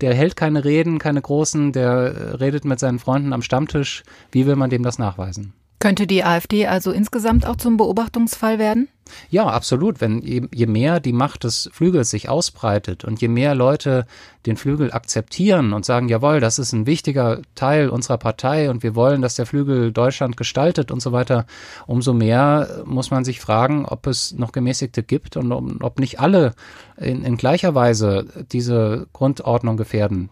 Der 0.00 0.14
hält 0.14 0.36
keine 0.36 0.64
Reden, 0.64 0.98
keine 0.98 1.22
großen, 1.22 1.72
der 1.72 2.38
redet 2.40 2.64
mit 2.64 2.78
seinen 2.78 2.98
Freunden 2.98 3.32
am 3.32 3.42
Stammtisch. 3.42 4.02
Wie 4.30 4.46
will 4.46 4.56
man 4.56 4.70
dem 4.70 4.82
das 4.82 4.98
nachweisen? 4.98 5.54
Könnte 5.78 6.06
die 6.06 6.24
AfD 6.24 6.66
also 6.66 6.90
insgesamt 6.90 7.46
auch 7.46 7.56
zum 7.56 7.76
Beobachtungsfall 7.76 8.58
werden? 8.58 8.88
Ja, 9.30 9.46
absolut. 9.46 10.00
Wenn 10.00 10.22
je 10.22 10.66
mehr 10.66 11.00
die 11.00 11.12
Macht 11.12 11.44
des 11.44 11.70
Flügels 11.72 12.10
sich 12.10 12.28
ausbreitet 12.28 13.04
und 13.04 13.20
je 13.20 13.28
mehr 13.28 13.54
Leute 13.54 14.06
den 14.46 14.56
Flügel 14.56 14.92
akzeptieren 14.92 15.72
und 15.72 15.84
sagen, 15.84 16.08
jawohl, 16.08 16.40
das 16.40 16.58
ist 16.58 16.72
ein 16.72 16.86
wichtiger 16.86 17.42
Teil 17.54 17.88
unserer 17.88 18.18
Partei 18.18 18.70
und 18.70 18.82
wir 18.82 18.94
wollen, 18.94 19.22
dass 19.22 19.34
der 19.34 19.46
Flügel 19.46 19.92
Deutschland 19.92 20.36
gestaltet 20.36 20.90
und 20.90 21.00
so 21.00 21.12
weiter, 21.12 21.46
umso 21.86 22.14
mehr 22.14 22.82
muss 22.84 23.10
man 23.10 23.24
sich 23.24 23.40
fragen, 23.40 23.84
ob 23.84 24.06
es 24.06 24.32
noch 24.32 24.52
Gemäßigte 24.52 25.02
gibt 25.02 25.36
und 25.36 25.52
ob 25.52 26.00
nicht 26.00 26.20
alle 26.20 26.54
in, 26.96 27.24
in 27.24 27.36
gleicher 27.36 27.74
Weise 27.74 28.26
diese 28.50 29.06
Grundordnung 29.12 29.76
gefährden. 29.76 30.30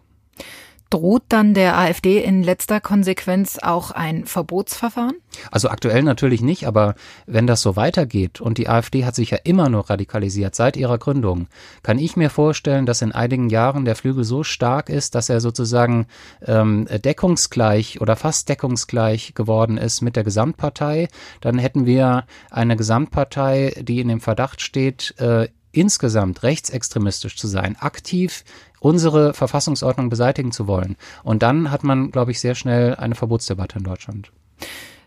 Droht 0.94 1.24
dann 1.28 1.54
der 1.54 1.76
AfD 1.76 2.22
in 2.22 2.44
letzter 2.44 2.80
Konsequenz 2.80 3.58
auch 3.60 3.90
ein 3.90 4.26
Verbotsverfahren? 4.26 5.16
Also 5.50 5.68
aktuell 5.68 6.04
natürlich 6.04 6.40
nicht, 6.40 6.68
aber 6.68 6.94
wenn 7.26 7.48
das 7.48 7.62
so 7.62 7.74
weitergeht 7.74 8.40
und 8.40 8.58
die 8.58 8.68
AfD 8.68 9.04
hat 9.04 9.16
sich 9.16 9.30
ja 9.30 9.38
immer 9.42 9.68
nur 9.68 9.90
radikalisiert 9.90 10.54
seit 10.54 10.76
ihrer 10.76 10.98
Gründung, 10.98 11.48
kann 11.82 11.98
ich 11.98 12.14
mir 12.14 12.30
vorstellen, 12.30 12.86
dass 12.86 13.02
in 13.02 13.10
einigen 13.10 13.48
Jahren 13.48 13.84
der 13.84 13.96
Flügel 13.96 14.22
so 14.22 14.44
stark 14.44 14.88
ist, 14.88 15.16
dass 15.16 15.28
er 15.28 15.40
sozusagen 15.40 16.06
ähm, 16.46 16.86
deckungsgleich 16.88 18.00
oder 18.00 18.14
fast 18.14 18.48
deckungsgleich 18.48 19.34
geworden 19.34 19.78
ist 19.78 20.00
mit 20.00 20.14
der 20.14 20.22
Gesamtpartei. 20.22 21.08
Dann 21.40 21.58
hätten 21.58 21.86
wir 21.86 22.24
eine 22.52 22.76
Gesamtpartei, 22.76 23.74
die 23.82 23.98
in 23.98 24.06
dem 24.06 24.20
Verdacht 24.20 24.60
steht, 24.60 25.18
äh, 25.18 25.48
insgesamt 25.74 26.44
rechtsextremistisch 26.44 27.36
zu 27.36 27.48
sein, 27.48 27.74
aktiv 27.80 28.44
unsere 28.84 29.32
Verfassungsordnung 29.32 30.10
beseitigen 30.10 30.52
zu 30.52 30.66
wollen. 30.66 30.96
Und 31.22 31.42
dann 31.42 31.70
hat 31.70 31.84
man, 31.84 32.10
glaube 32.10 32.32
ich, 32.32 32.40
sehr 32.40 32.54
schnell 32.54 32.94
eine 32.96 33.14
Verbotsdebatte 33.14 33.78
in 33.78 33.84
Deutschland. 33.84 34.30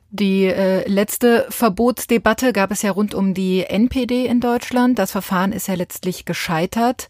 Die 0.09 0.45
äh, 0.45 0.87
letzte 0.89 1.45
Verbotsdebatte 1.49 2.53
gab 2.53 2.71
es 2.71 2.81
ja 2.81 2.91
rund 2.91 3.13
um 3.13 3.35
die 3.35 3.65
NPD 3.65 4.25
in 4.25 4.39
Deutschland. 4.39 4.97
Das 4.97 5.11
Verfahren 5.11 5.51
ist 5.51 5.67
ja 5.67 5.75
letztlich 5.75 6.25
gescheitert. 6.25 7.07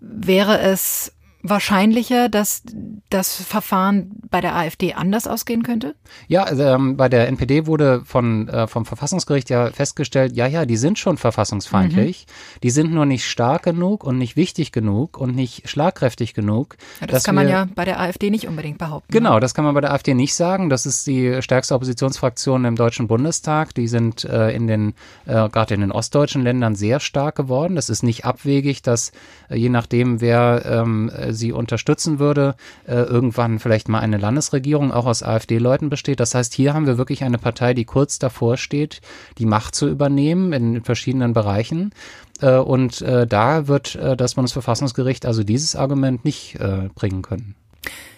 Wäre 0.00 0.58
es 0.58 1.12
wahrscheinlicher, 1.48 2.28
dass 2.28 2.62
das 3.10 3.34
Verfahren 3.34 4.12
bei 4.30 4.40
der 4.40 4.56
AfD 4.56 4.94
anders 4.94 5.26
ausgehen 5.26 5.62
könnte? 5.62 5.94
Ja, 6.28 6.44
also, 6.44 6.62
ähm, 6.62 6.96
bei 6.96 7.08
der 7.08 7.28
NPD 7.28 7.66
wurde 7.66 8.02
von, 8.04 8.48
äh, 8.48 8.66
vom 8.66 8.84
Verfassungsgericht 8.84 9.50
ja 9.50 9.70
festgestellt, 9.70 10.34
ja, 10.36 10.46
ja, 10.46 10.66
die 10.66 10.76
sind 10.76 10.98
schon 10.98 11.16
verfassungsfeindlich. 11.16 12.26
Mhm. 12.26 12.60
Die 12.62 12.70
sind 12.70 12.92
nur 12.92 13.06
nicht 13.06 13.24
stark 13.24 13.62
genug 13.62 14.04
und 14.04 14.18
nicht 14.18 14.36
wichtig 14.36 14.72
genug 14.72 15.18
und 15.18 15.34
nicht 15.34 15.68
schlagkräftig 15.68 16.34
genug. 16.34 16.76
Ja, 17.00 17.06
das 17.06 17.24
kann 17.24 17.34
man 17.34 17.48
ja 17.48 17.68
bei 17.74 17.84
der 17.84 18.00
AfD 18.00 18.30
nicht 18.30 18.46
unbedingt 18.46 18.78
behaupten. 18.78 19.12
Genau, 19.12 19.34
ne? 19.34 19.40
das 19.40 19.54
kann 19.54 19.64
man 19.64 19.74
bei 19.74 19.80
der 19.80 19.92
AfD 19.92 20.14
nicht 20.14 20.34
sagen. 20.34 20.68
Das 20.68 20.86
ist 20.86 21.06
die 21.06 21.42
stärkste 21.42 21.74
Oppositionsfraktion 21.74 22.64
im 22.64 22.76
Deutschen 22.76 23.08
Bundestag. 23.08 23.74
Die 23.74 23.88
sind 23.88 24.24
äh, 24.24 24.50
in 24.50 24.66
den, 24.66 24.94
äh, 25.26 25.48
gerade 25.48 25.74
in 25.74 25.80
den 25.80 25.92
ostdeutschen 25.92 26.42
Ländern 26.42 26.74
sehr 26.74 27.00
stark 27.00 27.36
geworden. 27.36 27.76
Das 27.76 27.88
ist 27.90 28.02
nicht 28.02 28.24
abwegig, 28.24 28.82
dass 28.82 29.12
äh, 29.48 29.56
je 29.56 29.68
nachdem, 29.68 30.20
wer 30.20 30.62
ähm, 30.66 31.10
sie 31.36 31.52
unterstützen 31.52 32.18
würde, 32.18 32.54
äh, 32.86 32.94
irgendwann 32.94 33.58
vielleicht 33.58 33.88
mal 33.88 34.00
eine 34.00 34.18
Landesregierung 34.18 34.92
auch 34.92 35.06
aus 35.06 35.22
AfD-Leuten 35.22 35.90
besteht. 35.90 36.20
Das 36.20 36.34
heißt, 36.34 36.54
hier 36.54 36.74
haben 36.74 36.86
wir 36.86 36.98
wirklich 36.98 37.24
eine 37.24 37.38
Partei, 37.38 37.74
die 37.74 37.84
kurz 37.84 38.18
davor 38.18 38.56
steht, 38.56 39.00
die 39.38 39.46
Macht 39.46 39.74
zu 39.74 39.88
übernehmen 39.88 40.52
in 40.52 40.82
verschiedenen 40.82 41.32
Bereichen. 41.32 41.92
Äh, 42.40 42.56
und 42.56 43.02
äh, 43.02 43.26
da 43.26 43.68
wird 43.68 43.98
das 44.16 44.34
Bundesverfassungsgericht 44.34 45.26
also 45.26 45.42
dieses 45.42 45.76
Argument 45.76 46.24
nicht 46.24 46.58
bringen 46.94 47.22
können. 47.22 47.54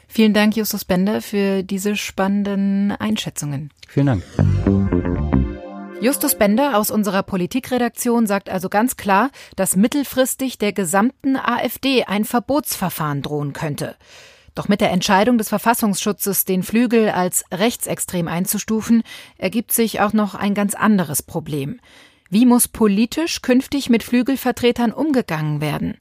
Vielen 0.08 0.32
Dank, 0.32 0.56
Justus 0.56 0.84
Bender, 0.84 1.20
für 1.20 1.62
diese 1.62 1.96
spannenden 1.96 2.92
Einschätzungen. 2.92 3.70
Vielen 3.86 4.06
Dank. 4.06 5.27
Justus 6.00 6.36
Bender 6.36 6.78
aus 6.78 6.92
unserer 6.92 7.24
Politikredaktion 7.24 8.28
sagt 8.28 8.50
also 8.50 8.68
ganz 8.68 8.96
klar, 8.96 9.30
dass 9.56 9.74
mittelfristig 9.74 10.56
der 10.56 10.72
gesamten 10.72 11.36
AfD 11.36 12.04
ein 12.04 12.24
Verbotsverfahren 12.24 13.20
drohen 13.20 13.52
könnte. 13.52 13.96
Doch 14.54 14.68
mit 14.68 14.80
der 14.80 14.92
Entscheidung 14.92 15.38
des 15.38 15.48
Verfassungsschutzes, 15.48 16.44
den 16.44 16.62
Flügel 16.62 17.08
als 17.08 17.44
rechtsextrem 17.52 18.28
einzustufen, 18.28 19.02
ergibt 19.38 19.72
sich 19.72 20.00
auch 20.00 20.12
noch 20.12 20.36
ein 20.36 20.54
ganz 20.54 20.76
anderes 20.76 21.20
Problem. 21.20 21.80
Wie 22.30 22.46
muss 22.46 22.68
politisch 22.68 23.42
künftig 23.42 23.90
mit 23.90 24.04
Flügelvertretern 24.04 24.92
umgegangen 24.92 25.60
werden? 25.60 25.96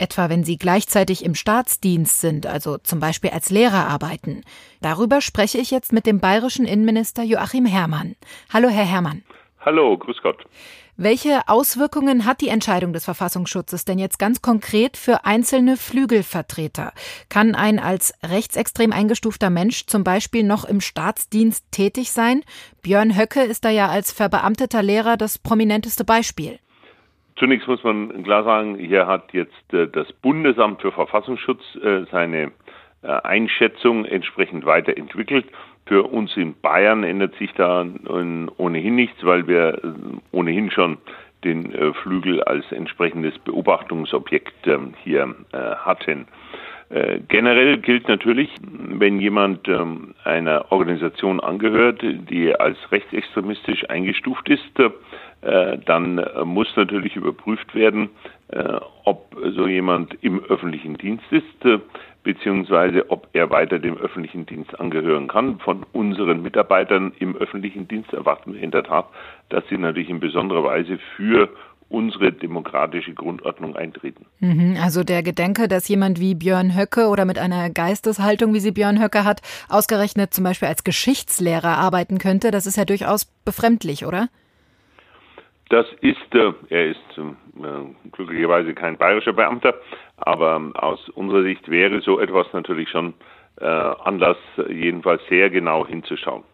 Etwa 0.00 0.28
wenn 0.28 0.44
sie 0.44 0.58
gleichzeitig 0.58 1.24
im 1.24 1.34
Staatsdienst 1.34 2.20
sind, 2.20 2.46
also 2.46 2.78
zum 2.78 3.00
Beispiel 3.00 3.30
als 3.30 3.50
Lehrer 3.50 3.86
arbeiten. 3.88 4.42
Darüber 4.80 5.20
spreche 5.20 5.58
ich 5.58 5.70
jetzt 5.70 5.92
mit 5.92 6.06
dem 6.06 6.20
bayerischen 6.20 6.66
Innenminister 6.66 7.22
Joachim 7.22 7.66
Herrmann. 7.66 8.16
Hallo, 8.52 8.68
Herr 8.68 8.84
Herrmann. 8.84 9.22
Hallo, 9.60 9.96
grüß 9.96 10.18
Gott. 10.22 10.44
Welche 10.96 11.48
Auswirkungen 11.48 12.24
hat 12.24 12.40
die 12.40 12.48
Entscheidung 12.48 12.92
des 12.92 13.04
Verfassungsschutzes 13.04 13.84
denn 13.84 13.98
jetzt 13.98 14.20
ganz 14.20 14.42
konkret 14.42 14.96
für 14.96 15.24
einzelne 15.24 15.76
Flügelvertreter? 15.76 16.92
Kann 17.28 17.56
ein 17.56 17.80
als 17.80 18.14
rechtsextrem 18.22 18.92
eingestufter 18.92 19.50
Mensch 19.50 19.86
zum 19.86 20.04
Beispiel 20.04 20.44
noch 20.44 20.64
im 20.64 20.80
Staatsdienst 20.80 21.64
tätig 21.72 22.12
sein? 22.12 22.44
Björn 22.82 23.18
Höcke 23.18 23.42
ist 23.42 23.64
da 23.64 23.70
ja 23.70 23.88
als 23.88 24.12
verbeamteter 24.12 24.84
Lehrer 24.84 25.16
das 25.16 25.36
prominenteste 25.36 26.04
Beispiel. 26.04 26.60
Zunächst 27.36 27.66
muss 27.66 27.82
man 27.82 28.22
klar 28.22 28.44
sagen, 28.44 28.76
hier 28.76 29.06
hat 29.06 29.32
jetzt 29.32 29.72
äh, 29.72 29.88
das 29.88 30.12
Bundesamt 30.12 30.80
für 30.82 30.92
Verfassungsschutz 30.92 31.62
äh, 31.82 32.04
seine 32.10 32.52
äh, 33.02 33.08
Einschätzung 33.08 34.04
entsprechend 34.04 34.64
weiterentwickelt. 34.64 35.46
Für 35.86 36.04
uns 36.04 36.36
in 36.36 36.54
Bayern 36.60 37.02
ändert 37.04 37.34
sich 37.34 37.52
da 37.54 37.84
ohnehin 38.56 38.94
nichts, 38.94 39.22
weil 39.22 39.46
wir 39.46 39.82
ohnehin 40.30 40.70
schon 40.70 40.96
den 41.44 41.92
Flügel 42.02 42.42
als 42.42 42.72
entsprechendes 42.72 43.38
Beobachtungsobjekt 43.40 44.66
ähm, 44.66 44.94
hier 45.04 45.34
hatten. 45.52 46.26
Generell 47.28 47.78
gilt 47.78 48.08
natürlich, 48.08 48.48
wenn 48.62 49.20
jemand 49.20 49.68
ähm, 49.68 50.14
einer 50.24 50.70
Organisation 50.70 51.40
angehört, 51.40 52.00
die 52.02 52.54
als 52.54 52.78
rechtsextremistisch 52.90 53.90
eingestuft 53.90 54.48
ist, 54.48 54.78
äh, 54.78 54.90
dann 55.86 56.18
äh, 56.18 56.44
muss 56.44 56.68
natürlich 56.76 57.16
überprüft 57.16 57.74
werden, 57.74 58.10
äh, 58.48 58.78
ob 59.04 59.36
so 59.54 59.66
jemand 59.66 60.14
im 60.22 60.42
öffentlichen 60.44 60.96
Dienst 60.96 61.24
ist, 61.30 61.44
beziehungsweise 62.22 63.10
ob 63.10 63.28
er 63.32 63.50
weiter 63.50 63.78
dem 63.78 63.98
öffentlichen 63.98 64.46
Dienst 64.46 64.78
angehören 64.80 65.28
kann. 65.28 65.58
Von 65.58 65.84
unseren 65.92 66.42
Mitarbeitern 66.42 67.12
im 67.18 67.36
öffentlichen 67.36 67.86
Dienst 67.86 68.12
erwarten 68.12 68.54
wir 68.54 68.62
in 68.62 68.70
der 68.70 68.84
Tat, 68.84 69.06
dass 69.50 69.64
sie 69.68 69.76
natürlich 69.76 70.08
in 70.08 70.20
besonderer 70.20 70.64
Weise 70.64 70.98
für 71.16 71.50
unsere 71.88 72.32
demokratische 72.32 73.14
Grundordnung 73.14 73.76
eintreten. 73.76 74.26
Mhm, 74.40 74.76
also 74.82 75.04
der 75.04 75.22
Gedanke, 75.22 75.68
dass 75.68 75.86
jemand 75.88 76.18
wie 76.18 76.34
Björn 76.34 76.76
Höcke 76.76 77.08
oder 77.08 77.24
mit 77.24 77.38
einer 77.38 77.70
Geisteshaltung, 77.70 78.54
wie 78.54 78.60
sie 78.60 78.72
Björn 78.72 79.02
Höcke 79.02 79.24
hat, 79.24 79.42
ausgerechnet 79.68 80.34
zum 80.34 80.44
Beispiel 80.44 80.68
als 80.68 80.84
Geschichtslehrer 80.84 81.78
arbeiten 81.78 82.18
könnte, 82.18 82.50
das 82.50 82.66
ist 82.66 82.76
ja 82.76 82.84
durchaus 82.84 83.26
befremdlich, 83.44 84.06
oder? 84.06 84.28
Das 85.70 85.86
ist, 86.00 86.34
äh, 86.34 86.52
er 86.68 86.90
ist 86.90 87.18
äh, 87.18 88.10
glücklicherweise 88.12 88.74
kein 88.74 88.98
bayerischer 88.98 89.32
Beamter, 89.32 89.74
aber 90.16 90.72
aus 90.74 91.08
unserer 91.10 91.42
Sicht 91.42 91.68
wäre 91.68 92.00
so 92.00 92.20
etwas 92.20 92.46
natürlich 92.52 92.88
schon 92.90 93.14
äh, 93.60 93.64
Anlass, 93.64 94.36
jedenfalls 94.68 95.22
sehr 95.28 95.50
genau 95.50 95.86
hinzuschauen. 95.86 96.44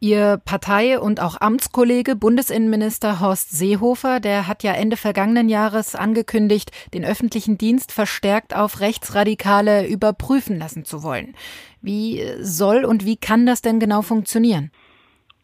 Ihr 0.00 0.40
Partei- 0.44 1.00
und 1.00 1.20
auch 1.20 1.40
Amtskollege 1.40 2.14
Bundesinnenminister 2.14 3.18
Horst 3.18 3.50
Seehofer, 3.50 4.20
der 4.20 4.46
hat 4.46 4.62
ja 4.62 4.72
Ende 4.72 4.96
vergangenen 4.96 5.48
Jahres 5.48 5.96
angekündigt, 5.96 6.70
den 6.94 7.04
öffentlichen 7.04 7.58
Dienst 7.58 7.90
verstärkt 7.90 8.54
auf 8.54 8.78
Rechtsradikale 8.80 9.88
überprüfen 9.88 10.56
lassen 10.56 10.84
zu 10.84 11.02
wollen. 11.02 11.34
Wie 11.82 12.22
soll 12.40 12.84
und 12.84 13.04
wie 13.06 13.16
kann 13.16 13.44
das 13.44 13.60
denn 13.60 13.80
genau 13.80 14.02
funktionieren? 14.02 14.70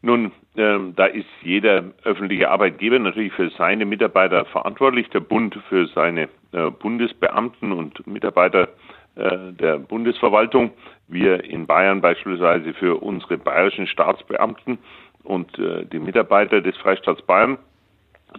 Nun, 0.02 0.30
ähm, 0.56 0.94
da 0.94 1.06
ist 1.06 1.26
jeder 1.42 1.84
öffentliche 2.04 2.48
Arbeitgeber 2.50 2.98
natürlich 2.98 3.32
für 3.32 3.50
seine 3.50 3.84
Mitarbeiter 3.84 4.44
verantwortlich, 4.44 5.08
der 5.10 5.20
Bund 5.20 5.58
für 5.68 5.86
seine 5.88 6.28
äh, 6.52 6.70
Bundesbeamten 6.70 7.72
und 7.72 8.06
Mitarbeiter 8.06 8.68
äh, 9.16 9.52
der 9.52 9.78
Bundesverwaltung, 9.78 10.70
wir 11.08 11.42
in 11.42 11.66
Bayern 11.66 12.00
beispielsweise 12.00 12.72
für 12.74 13.02
unsere 13.02 13.36
bayerischen 13.36 13.88
Staatsbeamten 13.88 14.78
und 15.24 15.58
äh, 15.58 15.86
die 15.86 15.98
Mitarbeiter 15.98 16.60
des 16.60 16.76
Freistaats 16.76 17.22
Bayern. 17.22 17.58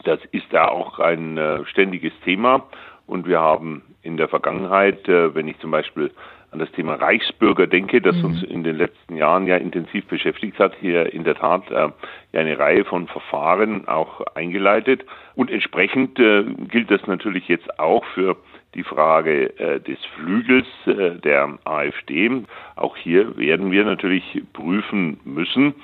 Das 0.06 0.20
ist 0.32 0.52
ja 0.52 0.70
auch 0.70 1.00
ein 1.00 1.40
ständiges 1.68 2.12
Thema 2.26 2.66
und 3.08 3.26
wir 3.26 3.40
haben 3.40 3.82
in 4.02 4.18
der 4.18 4.28
Vergangenheit, 4.28 5.08
wenn 5.08 5.48
ich 5.48 5.58
zum 5.60 5.72
Beispiel 5.72 6.12
an 6.56 6.60
das 6.60 6.72
Thema 6.72 6.94
Reichsbürger 6.94 7.68
denke, 7.68 8.02
das 8.02 8.16
mhm. 8.16 8.26
uns 8.26 8.44
in 8.44 8.64
den 8.64 8.78
letzten 8.78 9.18
Jahren 9.18 9.46
ja 9.46 9.58
intensiv 9.58 10.06
beschäftigt 10.06 10.58
hat, 10.58 10.74
hier 10.80 11.14
in 11.14 11.26
der 11.26 11.36
Tat 11.36 11.70
äh, 11.70 11.90
eine 12.32 12.58
Reihe 12.58 12.86
von 12.86 13.08
Verfahren 13.08 13.90
auch 13.90 14.22
eingeleitet. 14.36 15.06
Und 15.36 15.52
entsprechend 15.52 16.18
äh, 16.18 16.46
gilt 16.70 16.90
das 16.92 17.06
natürlich 17.08 17.50
jetzt 17.50 17.78
auch 17.78 18.06
für 18.06 18.38
die 18.74 18.84
Frage 18.84 19.60
äh, 19.60 19.82
des 19.82 20.00
Flügels 20.16 20.68
äh, 20.86 21.20
der 21.20 21.58
AfD. 21.66 22.44
Auch 22.78 22.96
hier 22.96 23.36
werden 23.38 23.72
wir 23.72 23.84
natürlich 23.84 24.42
prüfen 24.54 25.20
müssen, 25.26 25.76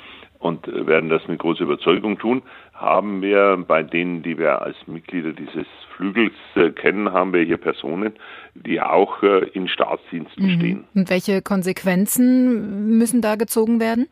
und 0.41 0.65
werden 0.87 1.09
das 1.09 1.27
mit 1.27 1.37
großer 1.37 1.65
Überzeugung 1.65 2.17
tun. 2.17 2.41
Haben 2.81 3.21
wir 3.21 3.63
bei 3.67 3.83
denen, 3.83 4.23
die 4.23 4.39
wir 4.39 4.63
als 4.63 4.75
Mitglieder 4.88 5.33
dieses 5.33 5.67
Flügels 5.95 6.33
äh, 6.55 6.71
kennen, 6.71 7.13
haben 7.13 7.31
wir 7.31 7.43
hier 7.43 7.57
Personen, 7.57 8.13
die 8.55 8.81
auch 8.81 9.21
äh, 9.21 9.50
in 9.53 9.67
Staatsdiensten 9.67 10.43
mhm. 10.43 10.59
stehen. 10.59 10.83
Und 10.95 11.09
welche 11.11 11.43
Konsequenzen 11.43 12.97
müssen 12.97 13.21
da 13.21 13.35
gezogen 13.35 13.79
werden? 13.79 14.07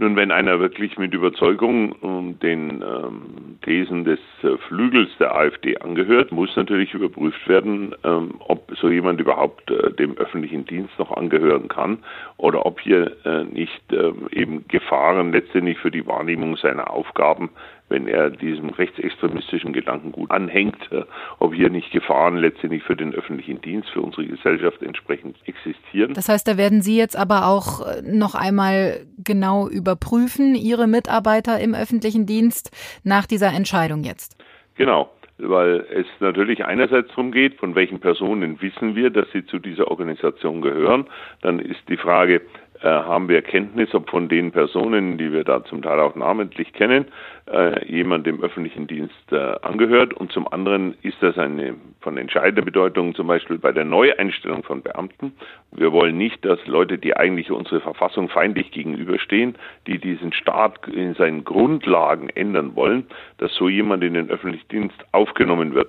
Nun, 0.00 0.14
wenn 0.14 0.30
einer 0.30 0.60
wirklich 0.60 0.96
mit 0.96 1.12
Überzeugung 1.12 1.96
ähm, 2.04 2.38
den 2.38 2.82
ähm, 2.82 3.58
Thesen 3.62 4.04
des 4.04 4.20
äh, 4.44 4.56
Flügels 4.68 5.10
der 5.18 5.34
AfD 5.34 5.76
angehört, 5.78 6.30
muss 6.30 6.54
natürlich 6.54 6.94
überprüft 6.94 7.48
werden, 7.48 7.96
ähm, 8.04 8.36
ob 8.38 8.72
so 8.80 8.88
jemand 8.88 9.20
überhaupt 9.20 9.68
äh, 9.72 9.92
dem 9.94 10.16
öffentlichen 10.16 10.64
Dienst 10.66 10.96
noch 11.00 11.10
angehören 11.10 11.66
kann 11.66 11.98
oder 12.36 12.64
ob 12.64 12.78
hier 12.80 13.16
äh, 13.26 13.42
nicht 13.42 13.82
ähm, 13.90 14.28
eben 14.30 14.68
Gefahren 14.68 15.32
letztendlich 15.32 15.78
für 15.78 15.90
die 15.90 16.06
Wahrnehmung 16.06 16.56
seiner 16.56 16.90
Aufgaben 16.90 17.50
wenn 17.88 18.06
er 18.06 18.30
diesem 18.30 18.70
rechtsextremistischen 18.70 19.72
Gedankengut 19.72 20.30
anhängt, 20.30 20.76
äh, 20.90 21.04
ob 21.38 21.54
hier 21.54 21.70
nicht 21.70 21.90
Gefahren 21.90 22.36
letztendlich 22.36 22.82
für 22.82 22.96
den 22.96 23.14
öffentlichen 23.14 23.60
Dienst, 23.60 23.90
für 23.90 24.00
unsere 24.00 24.26
Gesellschaft 24.26 24.82
entsprechend 24.82 25.36
existieren. 25.46 26.14
Das 26.14 26.28
heißt, 26.28 26.46
da 26.46 26.56
werden 26.56 26.82
Sie 26.82 26.96
jetzt 26.96 27.16
aber 27.16 27.46
auch 27.46 27.86
äh, 27.86 28.02
noch 28.02 28.34
einmal 28.34 29.06
genau 29.22 29.68
überprüfen, 29.68 30.54
Ihre 30.54 30.86
Mitarbeiter 30.86 31.60
im 31.60 31.74
öffentlichen 31.74 32.26
Dienst 32.26 32.70
nach 33.04 33.26
dieser 33.26 33.52
Entscheidung 33.54 34.04
jetzt. 34.04 34.36
Genau 34.76 35.10
weil 35.38 35.86
es 35.94 36.06
natürlich 36.20 36.64
einerseits 36.64 37.08
darum 37.10 37.30
geht, 37.30 37.54
von 37.58 37.74
welchen 37.74 38.00
Personen 38.00 38.60
wissen 38.60 38.96
wir, 38.96 39.10
dass 39.10 39.30
sie 39.32 39.46
zu 39.46 39.58
dieser 39.58 39.88
Organisation 39.88 40.60
gehören. 40.60 41.06
Dann 41.42 41.60
ist 41.60 41.80
die 41.88 41.96
Frage, 41.96 42.42
haben 42.86 43.28
wir 43.28 43.42
Kenntnis, 43.42 43.94
ob 43.94 44.08
von 44.10 44.28
den 44.28 44.52
Personen, 44.52 45.18
die 45.18 45.32
wir 45.32 45.44
da 45.44 45.64
zum 45.64 45.82
Teil 45.82 45.98
auch 46.00 46.14
namentlich 46.14 46.72
kennen, 46.72 47.06
äh, 47.50 47.84
jemand 47.90 48.26
dem 48.26 48.42
öffentlichen 48.42 48.86
Dienst 48.86 49.14
äh, 49.32 49.56
angehört. 49.62 50.14
Und 50.14 50.32
zum 50.32 50.46
anderen 50.52 50.94
ist 51.02 51.16
das 51.20 51.36
eine 51.38 51.74
von 52.00 52.16
entscheidender 52.16 52.62
Bedeutung, 52.62 53.14
zum 53.14 53.26
Beispiel 53.26 53.58
bei 53.58 53.72
der 53.72 53.84
Neueinstellung 53.84 54.62
von 54.62 54.82
Beamten. 54.82 55.32
Wir 55.72 55.92
wollen 55.92 56.16
nicht, 56.16 56.44
dass 56.44 56.64
Leute, 56.66 56.98
die 56.98 57.16
eigentlich 57.16 57.50
unsere 57.50 57.80
Verfassung 57.80 58.28
feindlich 58.28 58.70
gegenüberstehen, 58.70 59.56
die 59.86 59.98
diesen 59.98 60.32
Staat 60.32 60.86
in 60.88 61.14
seinen 61.14 61.44
Grundlagen 61.44 62.28
ändern 62.30 62.76
wollen, 62.76 63.06
dass 63.38 63.54
so 63.54 63.68
jemand 63.68 64.04
in 64.04 64.14
den 64.14 64.30
öffentlichen 64.30 64.68
Dienst 64.68 65.04
aufgenommen 65.12 65.74
wird. 65.74 65.88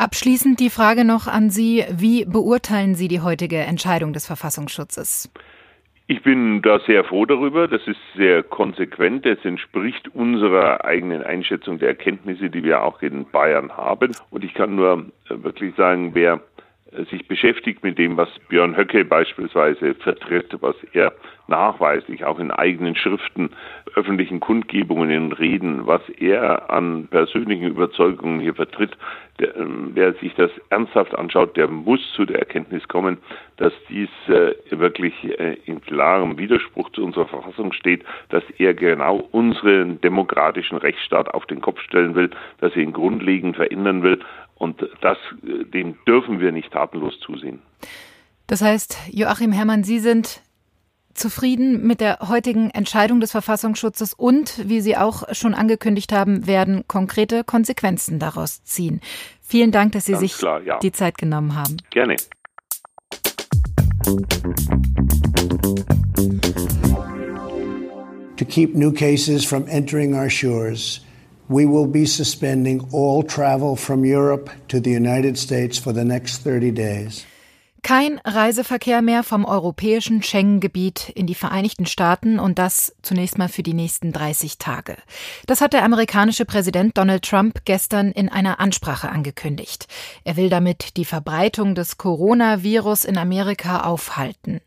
Abschließend 0.00 0.60
die 0.60 0.70
Frage 0.70 1.04
noch 1.04 1.26
an 1.26 1.50
Sie. 1.50 1.84
Wie 1.92 2.24
beurteilen 2.24 2.94
Sie 2.94 3.06
die 3.06 3.20
heutige 3.20 3.58
Entscheidung 3.58 4.14
des 4.14 4.26
Verfassungsschutzes? 4.26 5.30
Ich 6.10 6.24
bin 6.24 6.60
da 6.60 6.80
sehr 6.80 7.04
froh 7.04 7.24
darüber. 7.24 7.68
Das 7.68 7.86
ist 7.86 8.00
sehr 8.16 8.42
konsequent. 8.42 9.24
Es 9.26 9.44
entspricht 9.44 10.12
unserer 10.12 10.84
eigenen 10.84 11.22
Einschätzung 11.22 11.78
der 11.78 11.90
Erkenntnisse, 11.90 12.50
die 12.50 12.64
wir 12.64 12.82
auch 12.82 13.00
in 13.00 13.30
Bayern 13.30 13.76
haben. 13.76 14.10
Und 14.30 14.42
ich 14.42 14.52
kann 14.54 14.74
nur 14.74 15.04
wirklich 15.28 15.72
sagen, 15.76 16.10
wer 16.12 16.40
sich 17.10 17.26
beschäftigt 17.28 17.84
mit 17.84 17.98
dem, 17.98 18.16
was 18.16 18.28
Björn 18.48 18.76
Höcke 18.76 19.04
beispielsweise 19.04 19.94
vertritt, 19.94 20.56
was 20.60 20.76
er 20.92 21.12
nachweislich 21.46 22.24
auch 22.24 22.38
in 22.38 22.50
eigenen 22.50 22.94
Schriften, 22.96 23.50
öffentlichen 23.94 24.40
Kundgebungen, 24.40 25.10
in 25.10 25.32
Reden, 25.32 25.86
was 25.86 26.00
er 26.18 26.70
an 26.70 27.08
persönlichen 27.08 27.66
Überzeugungen 27.66 28.40
hier 28.40 28.54
vertritt, 28.54 28.96
der, 29.40 29.56
ähm, 29.56 29.90
wer 29.94 30.12
sich 30.14 30.34
das 30.34 30.50
ernsthaft 30.68 31.16
anschaut, 31.16 31.56
der 31.56 31.68
muss 31.68 32.00
zu 32.14 32.24
der 32.24 32.38
Erkenntnis 32.38 32.86
kommen, 32.88 33.18
dass 33.56 33.72
dies 33.88 34.10
äh, 34.28 34.54
wirklich 34.70 35.14
äh, 35.38 35.56
in 35.64 35.80
klarem 35.80 36.38
Widerspruch 36.38 36.90
zu 36.90 37.04
unserer 37.04 37.26
Verfassung 37.26 37.72
steht, 37.72 38.04
dass 38.28 38.44
er 38.58 38.74
genau 38.74 39.28
unseren 39.32 40.00
demokratischen 40.00 40.76
Rechtsstaat 40.78 41.32
auf 41.34 41.46
den 41.46 41.60
Kopf 41.60 41.80
stellen 41.80 42.14
will, 42.14 42.30
dass 42.60 42.74
er 42.76 42.82
ihn 42.82 42.92
grundlegend 42.92 43.56
verändern 43.56 44.02
will 44.02 44.20
und 44.60 44.86
das, 45.00 45.16
dem 45.42 45.96
dürfen 46.06 46.38
wir 46.38 46.52
nicht 46.52 46.70
tatenlos 46.70 47.18
zusehen. 47.20 47.60
Das 48.46 48.60
heißt, 48.60 48.98
Joachim 49.10 49.52
Herrmann, 49.52 49.84
Sie 49.84 49.98
sind 49.98 50.42
zufrieden 51.14 51.86
mit 51.86 52.00
der 52.00 52.18
heutigen 52.28 52.68
Entscheidung 52.70 53.20
des 53.20 53.32
Verfassungsschutzes 53.32 54.12
und, 54.12 54.68
wie 54.68 54.82
Sie 54.82 54.98
auch 54.98 55.34
schon 55.34 55.54
angekündigt 55.54 56.12
haben, 56.12 56.46
werden 56.46 56.84
konkrete 56.86 57.42
Konsequenzen 57.42 58.18
daraus 58.18 58.62
ziehen. 58.62 59.00
Vielen 59.40 59.72
Dank, 59.72 59.92
dass 59.92 60.04
Sie 60.04 60.12
Ganz 60.12 60.20
sich 60.20 60.36
klar, 60.36 60.62
ja. 60.62 60.78
die 60.78 60.92
Zeit 60.92 61.16
genommen 61.16 61.54
haben. 61.54 61.78
Gerne. 61.88 62.16
To 68.36 68.44
keep 68.44 68.74
new 68.74 68.92
cases 68.92 69.44
from 69.44 69.66
entering 69.68 70.14
our 70.14 70.28
shores, 70.28 71.00
we 71.50 71.66
will 71.66 71.86
be 71.86 72.06
suspending 72.06 72.88
all 72.92 73.24
travel 73.24 73.76
from 73.76 74.04
Europe 74.04 74.50
to 74.68 74.80
the 74.80 74.92
United 74.92 75.36
States 75.36 75.78
for 75.78 75.92
the 75.92 76.04
next 76.04 76.44
30 76.44 76.70
days. 76.72 77.26
Kein 77.82 78.20
Reiseverkehr 78.24 79.00
mehr 79.00 79.22
vom 79.22 79.46
europäischen 79.46 80.22
Schengen-Gebiet 80.22 81.08
in 81.08 81.26
die 81.26 81.34
Vereinigten 81.34 81.86
Staaten 81.86 82.38
und 82.38 82.58
das 82.58 82.94
zunächst 83.00 83.38
mal 83.38 83.48
für 83.48 83.62
die 83.62 83.72
nächsten 83.72 84.12
30 84.12 84.58
Tage. 84.58 84.96
Das 85.46 85.62
hat 85.62 85.72
der 85.72 85.82
amerikanische 85.82 86.44
Präsident 86.44 86.98
Donald 86.98 87.24
Trump 87.24 87.62
gestern 87.64 88.12
in 88.12 88.28
einer 88.28 88.60
Ansprache 88.60 89.08
angekündigt. 89.08 89.86
Er 90.24 90.36
will 90.36 90.50
damit 90.50 90.98
die 90.98 91.06
Verbreitung 91.06 91.74
des 91.74 91.96
Coronavirus 91.96 93.06
in 93.06 93.16
Amerika 93.16 93.80
aufhalten. 93.80 94.60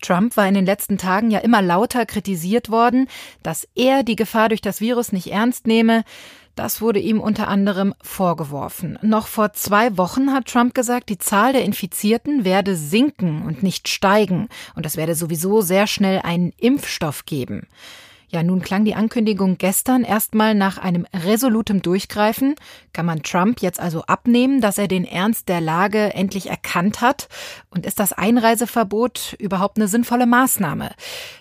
Trump 0.00 0.36
war 0.36 0.46
in 0.46 0.54
den 0.54 0.66
letzten 0.66 0.98
Tagen 0.98 1.30
ja 1.30 1.40
immer 1.40 1.62
lauter 1.62 2.06
kritisiert 2.06 2.70
worden, 2.70 3.08
dass 3.42 3.68
er 3.74 4.02
die 4.02 4.16
Gefahr 4.16 4.48
durch 4.48 4.60
das 4.60 4.80
Virus 4.80 5.12
nicht 5.12 5.30
ernst 5.30 5.66
nehme. 5.66 6.04
Das 6.56 6.80
wurde 6.82 6.98
ihm 6.98 7.20
unter 7.20 7.48
anderem 7.48 7.94
vorgeworfen. 8.02 8.98
Noch 9.02 9.28
vor 9.28 9.52
zwei 9.52 9.96
Wochen 9.96 10.32
hat 10.32 10.46
Trump 10.46 10.74
gesagt, 10.74 11.08
die 11.08 11.18
Zahl 11.18 11.52
der 11.52 11.64
Infizierten 11.64 12.44
werde 12.44 12.76
sinken 12.76 13.42
und 13.42 13.62
nicht 13.62 13.88
steigen. 13.88 14.48
Und 14.74 14.84
es 14.84 14.96
werde 14.96 15.14
sowieso 15.14 15.62
sehr 15.62 15.86
schnell 15.86 16.20
einen 16.22 16.52
Impfstoff 16.58 17.24
geben. 17.24 17.66
Ja, 18.32 18.44
nun 18.44 18.62
klang 18.62 18.84
die 18.84 18.94
Ankündigung 18.94 19.58
gestern 19.58 20.04
erstmal 20.04 20.54
nach 20.54 20.78
einem 20.78 21.04
resolutem 21.12 21.82
Durchgreifen. 21.82 22.54
Kann 22.92 23.04
man 23.04 23.24
Trump 23.24 23.60
jetzt 23.60 23.80
also 23.80 24.02
abnehmen, 24.02 24.60
dass 24.60 24.78
er 24.78 24.86
den 24.86 25.04
Ernst 25.04 25.48
der 25.48 25.60
Lage 25.60 26.14
endlich 26.14 26.48
erkannt 26.48 27.00
hat? 27.00 27.28
Und 27.70 27.84
ist 27.84 27.98
das 27.98 28.12
Einreiseverbot 28.12 29.34
überhaupt 29.40 29.78
eine 29.78 29.88
sinnvolle 29.88 30.26
Maßnahme? 30.26 30.90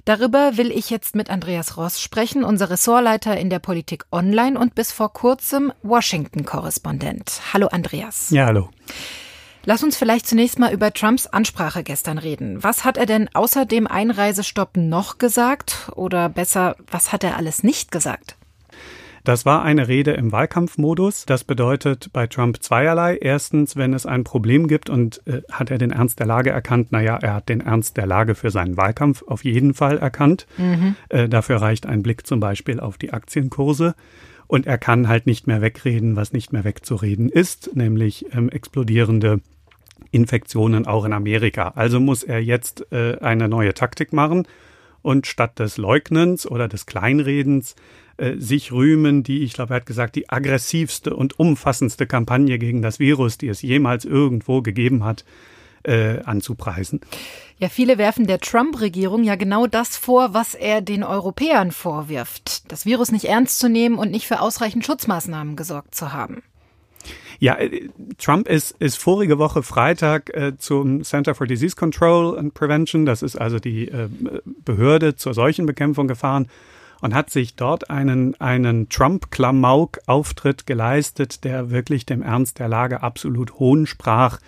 Darüber 0.06 0.58
will 0.58 0.72
ich 0.72 0.90
jetzt 0.90 1.16
mit 1.16 1.30
Andreas 1.30 1.78
Ross 1.78 2.02
sprechen, 2.02 2.44
unser 2.44 2.72
Ressortleiter 2.72 3.38
in 3.38 3.52
der 3.52 3.60
Politik 3.60 4.06
Online 4.12 4.60
und 4.60 4.74
bis 4.74 4.92
vor 4.92 5.14
kurzem 5.14 5.72
Washington-Korrespondent. 5.84 7.40
Hallo 7.54 7.68
Andreas. 7.68 8.32
Ja, 8.32 8.48
hallo. 8.48 8.70
Lass 9.70 9.84
uns 9.84 9.98
vielleicht 9.98 10.26
zunächst 10.26 10.58
mal 10.58 10.74
über 10.74 10.92
Trumps 10.94 11.28
Ansprache 11.28 11.84
gestern 11.84 12.18
reden. 12.18 12.64
Was 12.64 12.86
hat 12.86 12.98
er 12.98 13.06
denn 13.06 13.30
außer 13.36 13.68
dem 13.68 13.86
Einreisestopp 13.86 14.78
noch 14.78 15.20
gesagt? 15.20 15.92
Oder 15.96 16.28
besser, 16.28 16.76
was 16.90 17.14
hat 17.14 17.24
er 17.24 17.38
alles 17.38 17.62
nicht 17.62 17.92
gesagt? 17.92 18.36
Das 19.24 19.46
war 19.46 19.62
eine 19.62 19.88
Rede 19.88 20.14
im 20.14 20.32
Wahlkampfmodus. 20.32 21.28
Das 21.28 21.44
bedeutet 21.44 22.10
bei 22.14 22.26
Trump 22.26 22.64
zweierlei. 22.64 23.20
Erstens, 23.22 23.76
wenn 23.76 23.94
es 23.94 24.08
ein 24.08 24.24
Problem 24.24 24.68
gibt 24.68 24.90
und 24.90 25.22
äh, 25.28 25.44
hat 25.52 25.70
er 25.70 25.78
den 25.78 25.92
Ernst 25.92 26.18
der 26.18 26.26
Lage 26.26 26.50
erkannt? 26.50 26.92
Naja, 26.92 27.20
er 27.22 27.36
hat 27.36 27.48
den 27.48 27.62
Ernst 27.62 27.96
der 27.96 28.08
Lage 28.08 28.34
für 28.34 28.50
seinen 28.50 28.76
Wahlkampf 28.76 29.22
auf 29.28 29.44
jeden 29.44 29.76
Fall 29.76 30.00
erkannt. 30.00 30.48
Mhm. 30.58 30.96
Äh, 31.10 31.30
dafür 31.30 31.58
reicht 31.58 31.86
ein 31.86 32.02
Blick 32.02 32.26
zum 32.26 32.40
Beispiel 32.40 32.80
auf 32.80 32.98
die 32.98 33.14
Aktienkurse. 33.14 33.94
Und 34.48 34.66
er 34.66 34.80
kann 34.80 35.08
halt 35.08 35.28
nicht 35.28 35.46
mehr 35.46 35.62
wegreden, 35.62 36.16
was 36.16 36.34
nicht 36.34 36.52
mehr 36.52 36.64
wegzureden 36.64 37.30
ist, 37.30 37.76
nämlich 37.76 38.34
ähm, 38.34 38.50
explodierende 38.50 39.42
Infektionen 40.12 40.88
auch 40.88 41.06
in 41.06 41.14
Amerika. 41.14 41.74
Also 41.76 42.00
muss 42.00 42.24
er 42.24 42.40
jetzt 42.44 42.92
äh, 42.92 43.18
eine 43.20 43.48
neue 43.48 43.74
Taktik 43.74 44.14
machen 44.14 44.48
und 45.02 45.28
statt 45.28 45.60
des 45.60 45.78
Leugnens 45.78 46.50
oder 46.50 46.68
des 46.68 46.86
Kleinredens 46.86 47.76
äh, 48.18 48.36
sich 48.38 48.72
rühmen, 48.72 49.24
die, 49.24 49.44
ich 49.44 49.54
glaube, 49.54 49.74
er 49.74 49.78
hat 49.78 49.86
gesagt, 49.86 50.16
die 50.16 50.30
aggressivste 50.30 51.16
und 51.16 51.40
umfassendste 51.40 52.06
Kampagne 52.06 52.60
gegen 52.60 52.82
das 52.82 53.00
Virus, 53.00 53.38
die 53.38 53.48
es 53.48 53.62
jemals 53.62 54.06
irgendwo 54.06 54.62
gegeben 54.62 55.04
hat, 55.04 55.24
äh, 55.84 56.20
anzupreisen. 56.24 57.00
Ja, 57.58 57.70
viele 57.70 57.98
werfen 57.98 58.28
der 58.28 58.40
Trump-Regierung 58.40 59.24
ja 59.24 59.36
genau 59.36 59.68
das 59.68 59.98
vor, 59.98 60.34
was 60.34 60.54
er 60.54 60.82
den 60.82 61.04
Europäern 61.04 61.72
vorwirft. 61.72 62.72
Das 62.72 62.86
Virus 62.86 63.12
nicht 63.12 63.26
ernst 63.26 63.60
zu 63.60 63.70
nehmen 63.70 63.98
und 63.98 64.12
nicht 64.12 64.28
für 64.28 64.42
ausreichend 64.42 64.86
Schutzmaßnahmen 64.86 65.56
gesorgt 65.56 65.96
zu 65.96 66.12
haben. 66.12 66.44
Ja, 67.40 67.56
äh, 67.56 67.90
Trump 68.18 68.48
ist, 68.48 68.76
ist 68.80 68.98
vorige 68.98 69.40
Woche 69.40 69.64
Freitag 69.64 70.30
äh, 70.36 70.58
zum 70.58 71.04
Center 71.04 71.34
for 71.34 71.48
Disease 71.48 71.76
Control 71.76 72.38
and 72.38 72.54
Prevention, 72.54 73.06
das 73.06 73.22
ist 73.22 73.38
also 73.38 73.60
die 73.60 73.88
äh, 73.88 74.10
Behörde 74.66 75.16
zur 75.16 75.34
Seuchenbekämpfung 75.34 76.08
gefahren 76.08 76.48
und 77.02 77.14
hat 77.14 77.30
sich 77.30 77.56
dort 77.56 77.90
einen, 77.90 78.40
einen 78.42 78.90
Trump-Klamauk-Auftritt 78.90 80.68
geleistet, 80.68 81.46
der 81.46 81.72
wirklich 81.72 82.06
dem 82.06 82.22
Ernst 82.22 82.60
der 82.60 82.68
Lage 82.68 83.02
absolut 83.04 83.54
hohn 83.54 83.86
sprach. 83.86 84.40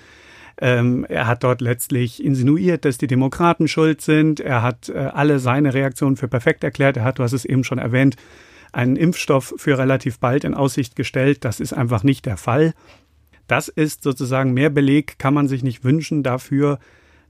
Ähm, 0.60 1.06
er 1.08 1.28
hat 1.28 1.46
dort 1.46 1.62
letztlich 1.62 2.24
insinuiert, 2.24 2.84
dass 2.84 2.98
die 2.98 3.08
Demokraten 3.08 3.70
schuld 3.70 4.02
sind. 4.02 4.42
Er 4.42 4.62
hat 4.62 4.90
äh, 4.90 4.98
alle 4.98 5.40
seine 5.40 5.74
Reaktionen 5.74 6.18
für 6.18 6.28
perfekt 6.28 6.64
erklärt. 6.64 6.98
Er 6.98 7.06
hat, 7.06 7.20
du 7.20 7.24
hast 7.24 7.32
es 7.34 7.46
eben 7.46 7.64
schon 7.64 7.80
erwähnt, 7.80 8.18
einen 8.72 8.96
Impfstoff 8.96 9.54
für 9.58 9.78
relativ 9.78 10.20
bald 10.20 10.44
in 10.44 10.54
Aussicht 10.54 10.96
gestellt. 10.96 11.44
Das 11.46 11.60
ist 11.60 11.74
einfach 11.74 12.04
nicht 12.04 12.26
der 12.26 12.38
Fall. 12.38 12.74
Das 13.48 13.68
ist 13.68 14.04
sozusagen 14.04 14.54
mehr 14.54 14.70
Beleg, 14.70 15.20
kann 15.20 15.34
man 15.34 15.48
sich 15.48 15.64
nicht 15.64 15.84
wünschen 15.84 16.24
dafür, 16.24 16.80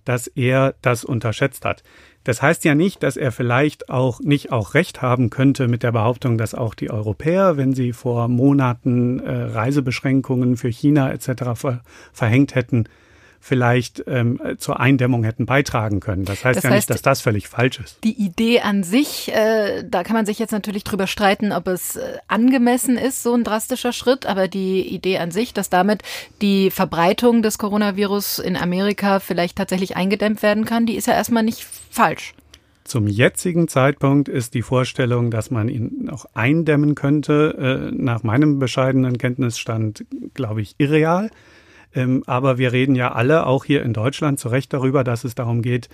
dass 0.06 0.28
er 0.28 0.76
das 0.82 1.04
unterschätzt 1.04 1.66
hat. 1.66 1.84
Das 2.24 2.42
heißt 2.42 2.64
ja 2.66 2.76
nicht, 2.76 3.02
dass 3.02 3.18
er 3.18 3.32
vielleicht 3.32 3.90
auch 3.90 4.20
nicht 4.20 4.52
auch 4.52 4.76
recht 4.76 5.02
haben 5.02 5.32
könnte 5.32 5.68
mit 5.68 5.82
der 5.82 5.92
Behauptung, 5.92 6.38
dass 6.38 6.54
auch 6.54 6.76
die 6.76 6.92
Europäer, 6.92 7.58
wenn 7.58 7.74
sie 7.74 7.94
vor 7.94 8.28
Monaten 8.28 9.20
äh, 9.20 9.32
Reisebeschränkungen 9.32 10.58
für 10.58 10.70
China 10.70 11.12
etc. 11.12 11.56
Ver 11.56 11.82
verhängt 12.14 12.54
hätten, 12.54 12.86
vielleicht 13.42 14.04
ähm, 14.08 14.40
zur 14.60 14.80
Eindämmung 14.80 15.24
hätten 15.24 15.48
beitragen 15.48 16.00
können. 16.00 16.26
Das 16.26 16.46
heißt 16.46 16.58
das 16.58 16.64
ja 16.64 16.70
heißt, 16.70 16.76
nicht, 16.76 16.90
dass 16.92 17.02
das 17.02 17.22
völlig 17.22 17.48
falsch 17.48 17.80
ist. 17.80 17.98
Die 18.04 18.14
Idee 18.14 18.62
an 18.62 18.84
sich, 18.84 19.34
äh, 19.34 19.84
da 19.84 20.04
kann 20.04 20.16
man 20.16 20.28
sich 20.28 20.38
jetzt 20.40 20.52
natürlich 20.52 20.84
drüber 20.84 21.08
streiten, 21.08 21.52
ob 21.52 21.68
es 21.68 21.96
äh, 21.96 22.20
angemessen 22.28 22.98
ist, 22.98 23.24
so 23.24 23.34
ein 23.34 23.44
drastischer 23.44 23.94
Schritt, 23.94 24.28
aber 24.28 24.48
die 24.48 24.82
Idee 24.88 25.18
an 25.18 25.32
sich, 25.32 25.54
dass 25.54 25.70
damit 25.70 26.04
die 26.42 26.70
Verbreitung 26.70 27.42
des 27.42 27.58
Coronavirus 27.58 28.40
in 28.40 28.56
Amerika 28.56 29.20
vielleicht 29.20 29.58
tatsächlich 29.58 29.98
eingedämmt 29.98 30.44
werden 30.44 30.66
kann, 30.66 30.86
die 30.86 30.96
ist 30.96 31.08
ja 31.08 31.14
erstmal 31.14 31.44
nicht 31.44 31.66
falsch. 31.90 32.36
Zum 32.84 33.08
jetzigen 33.08 33.68
Zeitpunkt 33.68 34.28
ist 34.28 34.54
die 34.54 34.64
Vorstellung, 34.64 35.32
dass 35.32 35.50
man 35.50 35.70
ihn 35.70 36.10
auch 36.12 36.26
eindämmen 36.34 36.94
könnte, 36.94 37.90
äh, 37.92 37.96
nach 37.96 38.24
meinem 38.24 38.60
bescheidenen 38.60 39.18
Kenntnisstand, 39.18 40.06
glaube 40.34 40.62
ich, 40.62 40.76
irreal. 40.78 41.32
Ähm, 41.94 42.24
aber 42.26 42.58
wir 42.58 42.72
reden 42.72 42.96
ja 42.96 43.12
alle, 43.12 43.46
auch 43.46 43.66
hier 43.66 43.84
in 43.84 43.94
Deutschland, 43.94 44.40
zu 44.40 44.50
Recht 44.50 44.74
darüber, 44.74 45.04
dass 45.04 45.24
es 45.24 45.36
darum 45.36 45.62
geht, 45.62 45.90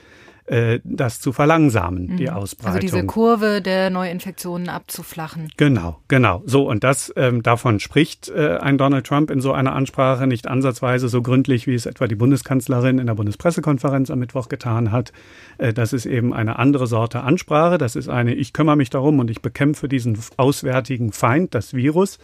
äh, 0.48 0.80
das 0.86 1.20
zu 1.20 1.34
verlangsamen, 1.34 2.08
mhm. 2.08 2.18
die 2.18 2.30
Ausbreitung. 2.30 2.76
Also 2.76 2.80
diese 2.80 3.06
Kurve 3.06 3.62
der 3.62 3.90
Neuinfektionen 3.90 4.70
abzuflachen. 4.70 5.50
Genau, 5.58 6.00
genau. 6.08 6.42
So, 6.46 6.70
und 6.70 6.86
das 6.86 7.12
ähm, 7.18 7.44
davon 7.44 7.82
spricht 7.82 8.30
äh, 8.30 8.58
ein 8.58 8.78
Donald 8.78 9.06
Trump 9.06 9.30
in 9.30 9.42
so 9.42 9.52
einer 9.52 9.74
Ansprache 9.74 10.26
nicht 10.26 10.48
ansatzweise 10.48 11.10
so 11.10 11.22
gründlich, 11.22 11.68
wie 11.68 11.74
es 11.74 11.86
etwa 11.86 12.08
die 12.08 12.16
Bundeskanzlerin 12.16 12.98
in 12.98 13.08
der 13.08 13.16
Bundespressekonferenz 13.16 14.10
am 14.10 14.20
Mittwoch 14.20 14.48
getan 14.48 14.94
hat. 14.94 15.12
Äh, 15.58 15.74
das 15.74 15.92
ist 15.92 16.06
eben 16.06 16.34
eine 16.34 16.58
andere 16.60 16.88
Sorte 16.88 17.22
Ansprache. 17.22 17.78
Das 17.78 17.98
ist 17.98 18.08
eine, 18.08 18.34
ich 18.34 18.54
kümmere 18.54 18.78
mich 18.78 18.90
darum 18.90 19.20
und 19.20 19.30
ich 19.30 19.42
bekämpfe 19.42 19.90
diesen 19.90 20.18
auswärtigen 20.38 21.12
Feind, 21.12 21.56
das 21.56 21.74
Virus. 21.74 22.20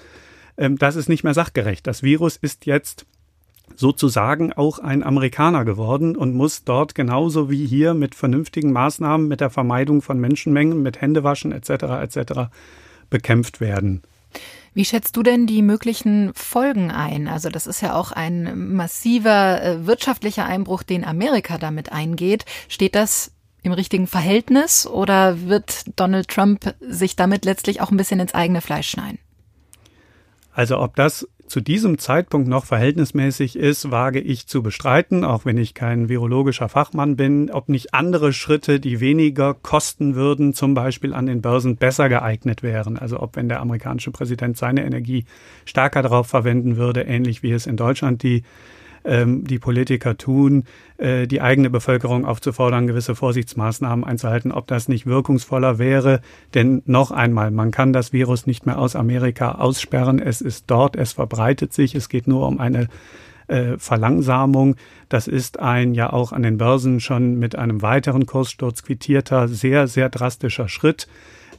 Ähm, 0.56 0.78
das 0.78 0.96
ist 0.96 1.10
nicht 1.10 1.26
mehr 1.26 1.34
sachgerecht. 1.34 1.86
Das 1.88 2.04
Virus 2.04 2.38
ist 2.38 2.66
jetzt 2.66 3.06
sozusagen 3.76 4.54
auch 4.54 4.80
ein 4.80 5.04
Amerikaner 5.04 5.66
geworden 5.66 6.16
und 6.16 6.36
muss 6.36 6.64
dort 6.64 6.96
genauso 6.96 7.50
wie 7.50 7.66
hier 7.66 7.94
mit 7.94 8.16
vernünftigen 8.16 8.72
Maßnahmen, 8.72 9.28
mit 9.28 9.42
der 9.42 9.50
Vermeidung 9.50 10.02
von 10.02 10.20
Menschenmengen, 10.20 10.82
mit 10.82 11.02
Händewaschen 11.02 11.52
etc. 11.52 11.70
etc. 11.70 12.50
bekämpft 13.10 13.62
werden. 13.62 14.02
Wie 14.74 14.86
schätzt 14.86 15.16
du 15.18 15.24
denn 15.24 15.46
die 15.46 15.62
möglichen 15.62 16.34
Folgen 16.34 16.90
ein? 16.90 17.28
Also 17.28 17.50
das 17.50 17.68
ist 17.68 17.82
ja 17.82 17.94
auch 17.94 18.12
ein 18.12 18.74
massiver 18.74 19.62
äh, 19.62 19.86
wirtschaftlicher 19.86 20.46
Einbruch, 20.46 20.82
den 20.82 21.06
Amerika 21.06 21.60
damit 21.60 21.92
eingeht. 21.92 22.46
Steht 22.68 22.96
das 22.96 23.32
im 23.62 23.72
richtigen 23.72 24.08
Verhältnis 24.08 24.88
oder 24.88 25.48
wird 25.48 25.86
Donald 25.96 26.28
Trump 26.28 26.76
sich 26.82 27.16
damit 27.16 27.46
letztlich 27.46 27.82
auch 27.82 27.92
ein 27.92 27.98
bisschen 27.98 28.20
ins 28.20 28.34
eigene 28.34 28.62
Fleisch 28.62 28.90
schneiden? 28.90 29.20
Also 30.54 30.80
ob 30.80 30.96
das 30.96 31.28
zu 31.54 31.62
diesem 31.62 32.00
Zeitpunkt 32.00 32.48
noch 32.48 32.66
verhältnismäßig 32.66 33.56
ist, 33.58 33.92
wage 33.92 34.20
ich 34.20 34.48
zu 34.48 34.64
bestreiten, 34.64 35.24
auch 35.24 35.46
wenn 35.46 35.60
ich 35.60 35.76
kein 35.76 36.10
virologischer 36.10 36.68
Fachmann 36.68 37.16
bin, 37.16 37.52
ob 37.52 37.70
nicht 37.70 37.94
andere 37.94 38.34
Schritte, 38.34 38.80
die 38.80 39.00
weniger 39.00 39.54
kosten 39.54 40.16
würden, 40.16 40.56
zum 40.56 40.74
Beispiel 40.74 41.14
an 41.14 41.28
den 41.28 41.44
Börsen 41.44 41.76
besser 41.76 42.10
geeignet 42.10 42.64
wären. 42.64 42.98
Also 42.98 43.20
ob 43.20 43.36
wenn 43.36 43.50
der 43.50 43.60
amerikanische 43.60 44.10
Präsident 44.10 44.58
seine 44.58 44.84
Energie 44.84 45.26
stärker 45.64 46.02
darauf 46.02 46.26
verwenden 46.26 46.76
würde, 46.78 47.02
ähnlich 47.02 47.44
wie 47.44 47.52
es 47.52 47.68
in 47.68 47.78
Deutschland 47.78 48.24
die 48.24 48.42
ähm, 49.06 49.46
die 49.46 49.60
Politiker 49.60 50.18
tun, 50.18 50.64
äh, 50.98 51.28
die 51.28 51.42
eigene 51.42 51.70
Bevölkerung 51.70 52.26
aufzufordern, 52.26 52.88
gewisse 52.88 53.16
Vorsichtsmaßnahmen 53.16 54.06
einzuhalten, 54.06 54.52
ob 54.52 54.68
das 54.68 54.88
nicht 54.88 55.06
wirkungsvoller 55.06 55.80
wäre. 55.80 56.22
Denn 56.54 56.82
noch 56.86 57.12
einmal, 57.12 57.52
man 57.52 57.72
kann 57.72 57.94
das 57.94 58.14
Virus 58.14 58.48
nicht 58.48 58.66
mehr 58.66 58.80
aus 58.80 58.96
Amerika 58.96 59.54
aussperren. 59.54 60.20
Es 60.20 60.42
ist 60.42 60.66
dort, 60.68 60.96
es 60.96 61.14
verbreitet 61.14 61.74
sich. 61.74 61.96
Es 61.96 62.10
geht 62.10 62.28
nur 62.28 62.48
um 62.48 62.60
eine 62.60 62.88
äh, 63.48 63.78
Verlangsamung. 63.78 64.76
Das 65.10 65.28
ist 65.28 65.60
ein 65.60 65.94
ja 65.94 66.12
auch 66.12 66.32
an 66.32 66.44
den 66.44 66.58
Börsen 66.58 67.00
schon 67.00 67.38
mit 67.40 67.56
einem 67.56 67.82
weiteren 67.82 68.26
Kurssturz 68.26 68.84
quittierter, 68.84 69.48
sehr, 69.48 69.88
sehr 69.88 70.10
drastischer 70.10 70.70
Schritt, 70.70 71.08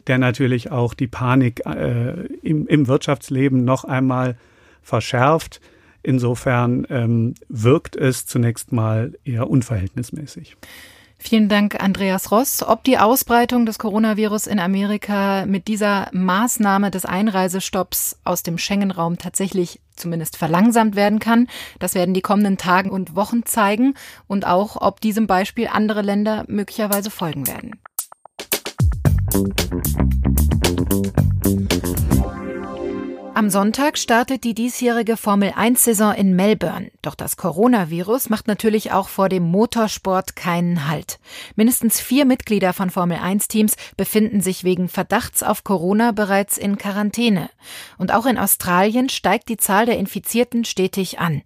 der 0.07 0.19
natürlich 0.19 0.71
auch 0.71 0.95
die 0.95 1.07
Panik 1.07 1.65
äh, 1.67 2.27
im, 2.43 2.67
im 2.67 2.89
Wirtschaftsleben 2.89 3.65
noch 3.65 3.85
einmal 3.85 4.37
verschärft. 4.83 5.61
Insofern 6.05 6.87
ähm, 6.91 7.35
wirkt 7.49 7.97
es 7.97 8.27
zunächst 8.27 8.73
mal 8.73 9.15
eher 9.25 9.49
unverhältnismäßig. 9.49 10.57
Vielen 11.27 11.49
Dank, 11.49 11.83
Andreas 11.83 12.31
Ross. 12.31 12.63
Ob 12.63 12.85
die 12.85 12.99
Ausbreitung 12.99 13.65
des 13.65 13.79
Coronavirus 13.79 14.47
in 14.47 14.61
Amerika 14.61 15.47
mit 15.47 15.67
dieser 15.67 16.11
Maßnahme 16.13 16.91
des 16.91 17.07
Einreisestopps 17.07 18.19
aus 18.25 18.43
dem 18.43 18.59
Schengen-Raum 18.59 19.17
tatsächlich 19.17 19.81
zumindest 19.97 20.37
verlangsamt 20.37 20.95
werden 20.95 21.21
kann, 21.21 21.49
das 21.79 21.95
werden 21.95 22.13
die 22.13 22.21
kommenden 22.21 22.59
Tagen 22.59 22.91
und 22.91 23.17
Wochen 23.17 23.47
zeigen 23.47 23.95
und 24.27 24.47
auch, 24.47 24.77
ob 24.79 25.01
diesem 25.01 25.27
Beispiel 25.27 25.69
andere 25.73 26.03
Länder 26.03 26.45
möglicherweise 26.49 27.09
folgen 27.09 27.47
werden. 27.47 27.81
Am 33.37 33.51
Sonntag 33.51 33.99
startet 33.99 34.45
die 34.45 34.55
diesjährige 34.55 35.17
Formel-1-Saison 35.17 36.15
in 36.15 36.37
Melbourne. 36.37 36.93
Doch 37.03 37.17
das 37.17 37.37
Coronavirus 37.37 38.31
macht 38.31 38.47
natürlich 38.47 38.93
auch 38.93 39.09
vor 39.09 39.29
dem 39.29 39.43
Motorsport 39.43 40.37
keinen 40.37 40.87
Halt. 40.87 41.19
Mindestens 41.57 41.99
vier 41.99 42.27
Mitglieder 42.27 42.73
von 42.73 42.91
Formel-1-Teams 42.91 43.75
befinden 43.97 44.41
sich 44.41 44.63
wegen 44.63 44.89
Verdachts 44.89 45.43
auf 45.43 45.65
Corona 45.65 46.13
bereits 46.13 46.59
in 46.59 46.79
Quarantäne. 46.79 47.51
Und 47.99 48.15
auch 48.15 48.27
in 48.27 48.39
Australien 48.39 49.09
steigt 49.09 49.49
die 49.49 49.57
Zahl 49.57 49.87
der 49.87 49.99
Infizierten 49.99 50.65
stetig 50.65 51.19
an. 51.19 51.43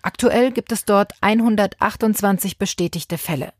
Aktuell 0.00 0.52
gibt 0.52 0.70
es 0.70 0.84
dort 0.84 1.14
128 1.22 2.56
bestätigte 2.56 3.18
Fälle. 3.18 3.52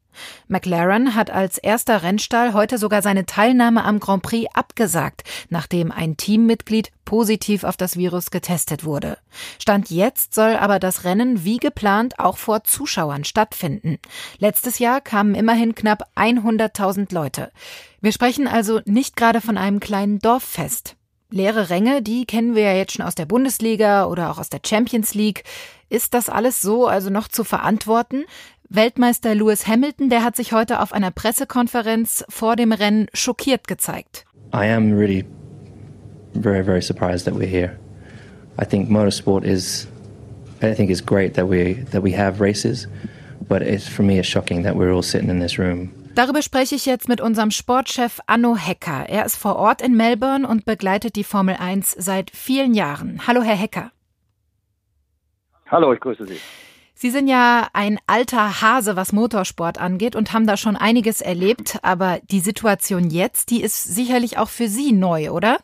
McLaren 0.48 1.14
hat 1.14 1.30
als 1.30 1.58
erster 1.58 2.02
Rennstall 2.02 2.52
heute 2.52 2.78
sogar 2.78 3.02
seine 3.02 3.26
Teilnahme 3.26 3.84
am 3.84 4.00
Grand 4.00 4.22
Prix 4.22 4.48
abgesagt, 4.54 5.24
nachdem 5.48 5.92
ein 5.92 6.16
Teammitglied 6.16 6.90
positiv 7.04 7.64
auf 7.64 7.76
das 7.76 7.96
Virus 7.96 8.30
getestet 8.30 8.84
wurde. 8.84 9.18
Stand 9.58 9.90
jetzt 9.90 10.34
soll 10.34 10.56
aber 10.56 10.78
das 10.78 11.04
Rennen 11.04 11.44
wie 11.44 11.58
geplant 11.58 12.18
auch 12.18 12.36
vor 12.36 12.64
Zuschauern 12.64 13.24
stattfinden. 13.24 13.98
Letztes 14.38 14.78
Jahr 14.78 15.00
kamen 15.00 15.34
immerhin 15.34 15.74
knapp 15.74 16.08
100.000 16.16 17.12
Leute. 17.12 17.52
Wir 18.00 18.12
sprechen 18.12 18.48
also 18.48 18.80
nicht 18.84 19.16
gerade 19.16 19.40
von 19.40 19.58
einem 19.58 19.80
kleinen 19.80 20.18
Dorffest. 20.18 20.96
Leere 21.32 21.70
Ränge, 21.70 22.02
die 22.02 22.26
kennen 22.26 22.54
wir 22.54 22.62
ja 22.62 22.74
jetzt 22.74 22.92
schon 22.92 23.04
aus 23.04 23.14
der 23.14 23.24
Bundesliga 23.24 24.04
oder 24.04 24.30
auch 24.30 24.38
aus 24.38 24.50
der 24.50 24.60
Champions 24.64 25.14
League. 25.14 25.44
Ist 25.88 26.14
das 26.14 26.28
alles 26.28 26.60
so 26.60 26.86
also 26.86 27.10
noch 27.10 27.26
zu 27.28 27.42
verantworten? 27.42 28.24
Weltmeister 28.74 29.34
Lewis 29.34 29.66
Hamilton, 29.66 30.08
der 30.08 30.24
hat 30.24 30.34
sich 30.34 30.54
heute 30.54 30.80
auf 30.80 30.94
einer 30.94 31.10
Pressekonferenz 31.10 32.24
vor 32.30 32.56
dem 32.56 32.72
Rennen 32.72 33.06
schockiert 33.12 33.68
gezeigt. 33.68 34.24
I 34.54 34.66
am 34.66 34.94
really 34.94 35.26
very 36.32 36.64
very 36.64 36.80
surprised 36.80 37.26
that 37.26 37.34
we're 37.34 37.46
here. 37.46 37.78
I 38.58 38.64
think 38.64 38.88
motorsport 38.88 39.44
is 39.44 39.86
I 40.62 40.74
think 40.74 40.88
it's 40.88 41.04
great 41.04 41.34
that 41.34 41.50
we 41.50 41.84
that 41.90 42.02
we 42.02 42.16
have 42.16 42.40
races, 42.40 42.88
but 43.46 43.60
it's 43.60 43.86
for 43.86 44.04
me 44.04 44.18
it's 44.18 44.28
shocking 44.28 44.62
that 44.64 44.74
we're 44.74 44.94
all 44.94 45.02
sitting 45.02 45.28
in 45.28 45.38
this 45.38 45.58
room. 45.58 45.90
Darüber 46.14 46.40
spreche 46.40 46.74
ich 46.74 46.86
jetzt 46.86 47.10
mit 47.10 47.20
unserem 47.20 47.50
Sportchef 47.50 48.20
Anno 48.26 48.56
Hecker. 48.56 49.06
Er 49.06 49.26
ist 49.26 49.36
vor 49.36 49.56
Ort 49.56 49.82
in 49.82 49.98
Melbourne 49.98 50.48
und 50.48 50.64
begleitet 50.64 51.16
die 51.16 51.24
Formel 51.24 51.56
1 51.56 51.94
seit 51.98 52.30
vielen 52.30 52.72
Jahren. 52.72 53.26
Hallo, 53.26 53.42
Herr 53.42 53.56
Hecker. 53.56 53.92
Hallo, 55.66 55.92
ich 55.92 56.00
grüße 56.00 56.26
Sie. 56.26 56.38
Sie 57.02 57.10
sind 57.10 57.26
ja 57.26 57.66
ein 57.72 57.98
alter 58.06 58.62
Hase, 58.62 58.94
was 58.94 59.12
Motorsport 59.12 59.76
angeht 59.80 60.14
und 60.14 60.32
haben 60.32 60.46
da 60.46 60.56
schon 60.56 60.76
einiges 60.76 61.20
erlebt. 61.20 61.80
Aber 61.82 62.20
die 62.30 62.38
Situation 62.38 63.10
jetzt, 63.10 63.50
die 63.50 63.60
ist 63.60 63.92
sicherlich 63.92 64.38
auch 64.38 64.48
für 64.48 64.68
Sie 64.68 64.92
neu, 64.92 65.32
oder? 65.32 65.56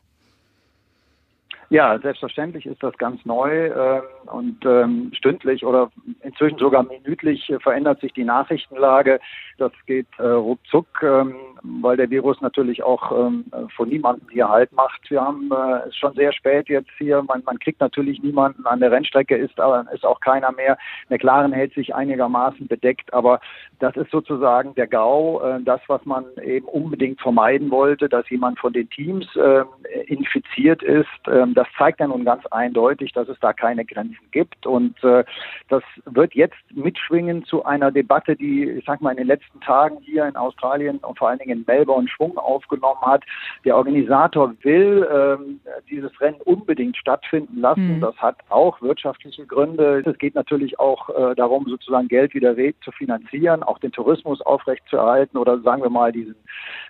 Ja, 1.71 1.97
selbstverständlich 2.01 2.67
ist 2.67 2.83
das 2.83 2.99
ganz 2.99 3.25
neu 3.25 3.67
äh, 3.67 4.03
und 4.33 4.65
ähm, 4.65 5.11
stündlich 5.15 5.65
oder 5.65 5.91
inzwischen 6.23 6.59
sogar 6.59 6.85
minütlich 6.85 7.49
äh, 7.51 7.59
verändert 7.59 8.01
sich 8.01 8.13
die 8.13 8.25
Nachrichtenlage. 8.25 9.21
Das 9.59 9.73
geht 9.87 10.07
äh, 10.19 10.23
ruckzuck, 10.23 10.87
ähm, 11.03 11.35
weil 11.63 11.97
der 11.97 12.11
Virus 12.11 12.41
natürlich 12.41 12.83
auch 12.83 13.11
ähm, 13.13 13.45
von 13.75 13.89
niemandem 13.89 14.29
hier 14.31 14.49
Halt 14.49 14.73
macht. 14.73 15.11
Wir 15.11 15.21
haben 15.21 15.51
äh, 15.51 15.89
es 15.89 15.97
schon 15.97 16.15
sehr 16.15 16.33
spät 16.33 16.69
jetzt 16.69 16.91
hier. 16.99 17.23
Man, 17.23 17.43
man 17.45 17.59
kriegt 17.59 17.81
natürlich 17.81 18.23
niemanden 18.23 18.67
an 18.67 18.81
der 18.81 18.93
Rennstrecke, 18.93 19.37
ist, 19.37 19.59
aber 19.59 19.87
ist 19.93 20.05
auch 20.05 20.21
keiner 20.21 20.53
mehr. 20.53 20.79
McLaren 21.09 21.53
hält 21.53 21.75
sich 21.75 21.95
einigermaßen 21.95 22.69
bedeckt, 22.69 23.13
aber 23.13 23.41
das 23.79 23.97
ist 23.97 24.11
sozusagen 24.11 24.75
der 24.75 24.87
GAU, 24.87 25.41
äh, 25.41 25.63
das, 25.63 25.81
was 25.89 26.05
man 26.05 26.25
eben 26.43 26.67
unbedingt 26.67 27.21
vermeiden 27.21 27.71
wollte, 27.71 28.09
dass 28.09 28.29
jemand 28.31 28.59
von 28.59 28.73
den 28.73 28.89
Teams 28.91 29.27
äh, 29.37 29.65
infiziert 30.07 30.83
ist. 30.83 31.07
Ähm, 31.31 31.55
das 31.55 31.67
zeigt 31.77 32.01
ja 32.01 32.07
nun 32.07 32.25
ganz 32.25 32.47
eindeutig, 32.47 33.13
dass 33.13 33.29
es 33.29 33.39
da 33.41 33.53
keine 33.53 33.85
Grenzen 33.85 34.18
gibt. 34.31 34.67
Und 34.67 35.03
äh, 35.05 35.25
das 35.69 35.83
wird 36.05 36.35
jetzt 36.35 36.57
mitschwingen 36.73 37.45
zu 37.45 37.65
einer 37.65 37.91
Debatte, 37.91 38.37
die, 38.37 38.65
ich 38.65 38.85
sag 38.85 39.01
mal, 39.01 39.11
in 39.13 39.19
den 39.19 39.27
letzten 39.27 39.61
Tagen 39.61 39.99
hier 40.03 40.27
in 40.27 40.37
Australien 40.37 40.99
und 40.99 41.19
vor 41.19 41.29
allen 41.29 41.39
Dingen 41.39 41.59
in 41.59 41.65
Melbourne 41.67 42.09
Schwung 42.09 42.37
aufgenommen 42.39 43.01
hat. 43.03 43.25
Der 43.65 43.77
Organisator 43.77 44.55
will 44.63 45.07
ähm, 45.13 45.61
dieses 45.91 46.19
Rennen 46.21 46.41
unbedingt 46.45 46.97
stattfinden 46.97 47.61
lassen. 47.61 47.97
Mhm. 47.97 48.01
Das 48.01 48.17
hat 48.17 48.37
auch 48.49 48.81
wirtschaftliche 48.83 49.47
Gründe. 49.47 50.03
Es 50.05 50.19
geht 50.19 50.35
natürlich 50.35 50.79
auch 50.79 51.09
äh, 51.11 51.35
darum, 51.35 51.67
sozusagen 51.69 52.09
Geld 52.09 52.35
wieder 52.35 52.57
zu 52.83 52.93
finanzieren, 52.93 53.63
auch 53.63 53.79
den 53.79 53.93
Tourismus 53.93 54.41
aufrechtzuerhalten 54.41 55.39
oder 55.39 55.59
sagen 55.61 55.83
wir 55.83 55.91
mal 55.91 56.13
diesen, 56.13 56.35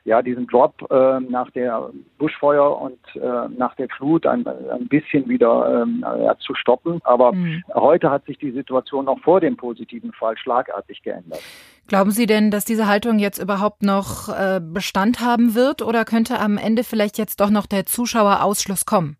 ja, 0.04 0.22
diesen 0.22 0.46
Drop 0.46 0.74
äh, 0.90 1.20
nach 1.20 1.50
der 1.50 1.90
Buschfeuer 2.18 2.80
und 2.80 2.98
äh, 3.16 3.48
nach 3.56 3.74
der 3.76 3.88
Flut 3.88 4.26
ein, 4.26 4.46
ein 4.46 4.88
bisschen 4.88 5.28
wieder 5.28 5.82
ähm, 5.82 6.04
zu 6.40 6.54
stoppen. 6.54 7.00
Aber 7.04 7.17
mhm. 7.32 7.62
heute 7.74 8.10
hat 8.10 8.24
sich 8.26 8.38
die 8.38 8.52
Situation 8.52 9.04
noch 9.06 9.20
vor 9.20 9.40
dem 9.40 9.56
positiven 9.56 10.12
Fall 10.12 10.36
schlagartig 10.36 11.02
geändert. 11.02 11.40
Glauben 11.86 12.10
Sie 12.10 12.26
denn, 12.26 12.50
dass 12.50 12.64
diese 12.64 12.86
Haltung 12.86 13.18
jetzt 13.18 13.38
überhaupt 13.38 13.82
noch 13.82 14.28
äh, 14.28 14.60
Bestand 14.62 15.20
haben 15.20 15.54
wird 15.54 15.82
oder 15.82 16.04
könnte 16.04 16.38
am 16.38 16.58
Ende 16.58 16.84
vielleicht 16.84 17.18
jetzt 17.18 17.40
doch 17.40 17.50
noch 17.50 17.66
der 17.66 17.86
Zuschauerausschluss 17.86 18.84
kommen? 18.84 19.16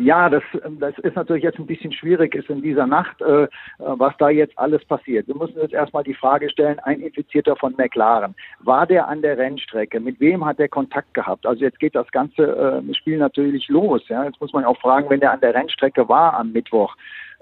Ja, 0.00 0.30
das, 0.30 0.44
das 0.78 0.96
ist 0.98 1.16
natürlich 1.16 1.42
jetzt 1.42 1.58
ein 1.58 1.66
bisschen 1.66 1.90
schwierig, 1.90 2.32
ist 2.36 2.48
in 2.48 2.62
dieser 2.62 2.86
Nacht, 2.86 3.20
äh, 3.20 3.48
was 3.78 4.16
da 4.18 4.28
jetzt 4.30 4.56
alles 4.56 4.84
passiert. 4.84 5.26
Wir 5.26 5.34
müssen 5.34 5.60
jetzt 5.60 5.74
erstmal 5.74 6.04
die 6.04 6.14
Frage 6.14 6.48
stellen, 6.50 6.78
ein 6.84 7.00
Infizierter 7.00 7.56
von 7.56 7.74
McLaren, 7.76 8.36
war 8.60 8.86
der 8.86 9.08
an 9.08 9.22
der 9.22 9.36
Rennstrecke? 9.36 9.98
Mit 9.98 10.20
wem 10.20 10.44
hat 10.44 10.60
er 10.60 10.68
Kontakt 10.68 11.12
gehabt? 11.14 11.44
Also 11.44 11.64
jetzt 11.64 11.80
geht 11.80 11.96
das 11.96 12.08
ganze 12.12 12.44
äh, 12.88 12.94
Spiel 12.94 13.18
natürlich 13.18 13.66
los. 13.66 14.06
Ja? 14.06 14.22
Jetzt 14.22 14.40
muss 14.40 14.52
man 14.52 14.64
auch 14.64 14.78
fragen, 14.78 15.10
wenn 15.10 15.18
der 15.18 15.32
an 15.32 15.40
der 15.40 15.52
Rennstrecke 15.52 16.08
war 16.08 16.34
am 16.34 16.52
Mittwoch, 16.52 16.94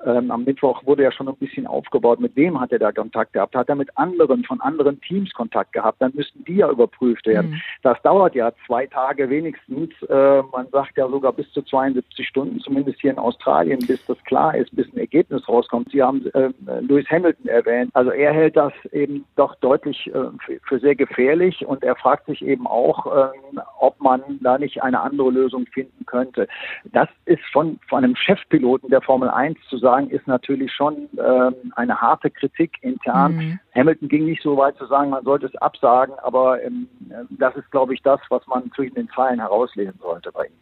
ähm, 0.04 0.30
am 0.30 0.44
Mittwoch 0.44 0.84
wurde 0.84 1.02
ja 1.02 1.12
schon 1.12 1.28
ein 1.28 1.36
bisschen 1.36 1.66
aufgebaut. 1.66 2.20
Mit 2.20 2.36
wem 2.36 2.60
hat 2.60 2.70
er 2.72 2.78
da 2.78 2.92
Kontakt 2.92 3.32
gehabt? 3.32 3.54
Hat 3.54 3.68
er 3.68 3.74
mit 3.74 3.96
anderen 3.96 4.44
von 4.44 4.60
anderen 4.60 5.00
Teams 5.00 5.32
Kontakt 5.32 5.72
gehabt? 5.72 6.02
Dann 6.02 6.12
müssten 6.14 6.44
die 6.44 6.56
ja 6.56 6.70
überprüft 6.70 7.26
werden. 7.26 7.52
Mhm. 7.52 7.60
Das 7.82 8.00
dauert 8.02 8.34
ja 8.34 8.52
zwei 8.66 8.86
Tage 8.86 9.30
wenigstens. 9.30 9.90
Äh, 10.02 10.42
man 10.52 10.68
sagt 10.70 10.96
ja 10.96 11.08
sogar 11.08 11.32
bis 11.32 11.50
zu 11.52 11.62
72 11.62 12.28
Stunden, 12.28 12.60
zumindest 12.60 13.00
hier 13.00 13.10
in 13.10 13.18
Australien, 13.18 13.80
bis 13.86 14.04
das 14.06 14.22
klar 14.24 14.54
ist, 14.54 14.74
bis 14.76 14.86
ein 14.92 14.98
Ergebnis 14.98 15.48
rauskommt. 15.48 15.90
Sie 15.90 16.02
haben 16.02 16.26
äh, 16.34 16.50
Lewis 16.80 17.08
Hamilton 17.10 17.48
erwähnt. 17.48 17.90
Also 17.94 18.10
er 18.10 18.32
hält 18.32 18.56
das 18.56 18.72
eben 18.92 19.24
doch 19.36 19.54
deutlich 19.56 20.10
äh, 20.14 20.58
für, 20.62 20.78
sehr 20.78 20.94
gefährlich 20.94 21.66
und 21.66 21.82
er 21.82 21.96
fragt 21.96 22.26
sich 22.26 22.44
eben 22.44 22.66
auch, 22.66 23.06
ähm, 23.06 23.60
ob 23.80 23.98
man 24.00 24.22
da 24.42 24.58
nicht 24.58 24.82
eine 24.82 25.00
andere 25.00 25.30
Lösung 25.30 25.66
finden 25.72 26.04
könnte. 26.04 26.46
Das 26.92 27.08
ist 27.24 27.42
schon 27.50 27.78
von 27.88 28.04
einem 28.04 28.14
Chefpiloten 28.14 28.90
der 28.90 29.00
Formel 29.00 29.30
1 29.30 29.58
zu 29.68 29.78
sagen, 29.78 29.85
ist 30.10 30.26
natürlich 30.26 30.72
schon 30.72 31.08
ähm, 31.18 31.54
eine 31.76 32.00
harte 32.00 32.30
Kritik 32.30 32.76
intern. 32.82 33.36
Mhm. 33.36 33.60
Hamilton 33.74 34.08
ging 34.08 34.24
nicht 34.26 34.42
so 34.42 34.56
weit 34.56 34.76
zu 34.76 34.86
sagen, 34.86 35.10
man 35.10 35.24
sollte 35.24 35.46
es 35.46 35.56
absagen, 35.56 36.14
aber 36.22 36.62
ähm, 36.62 36.88
das 37.30 37.56
ist, 37.56 37.70
glaube 37.70 37.94
ich, 37.94 38.02
das, 38.02 38.20
was 38.28 38.46
man 38.46 38.70
zwischen 38.72 38.94
den 38.94 39.08
Zeilen 39.10 39.40
herauslesen 39.40 39.98
sollte 40.00 40.32
bei 40.32 40.46
ihm. 40.46 40.52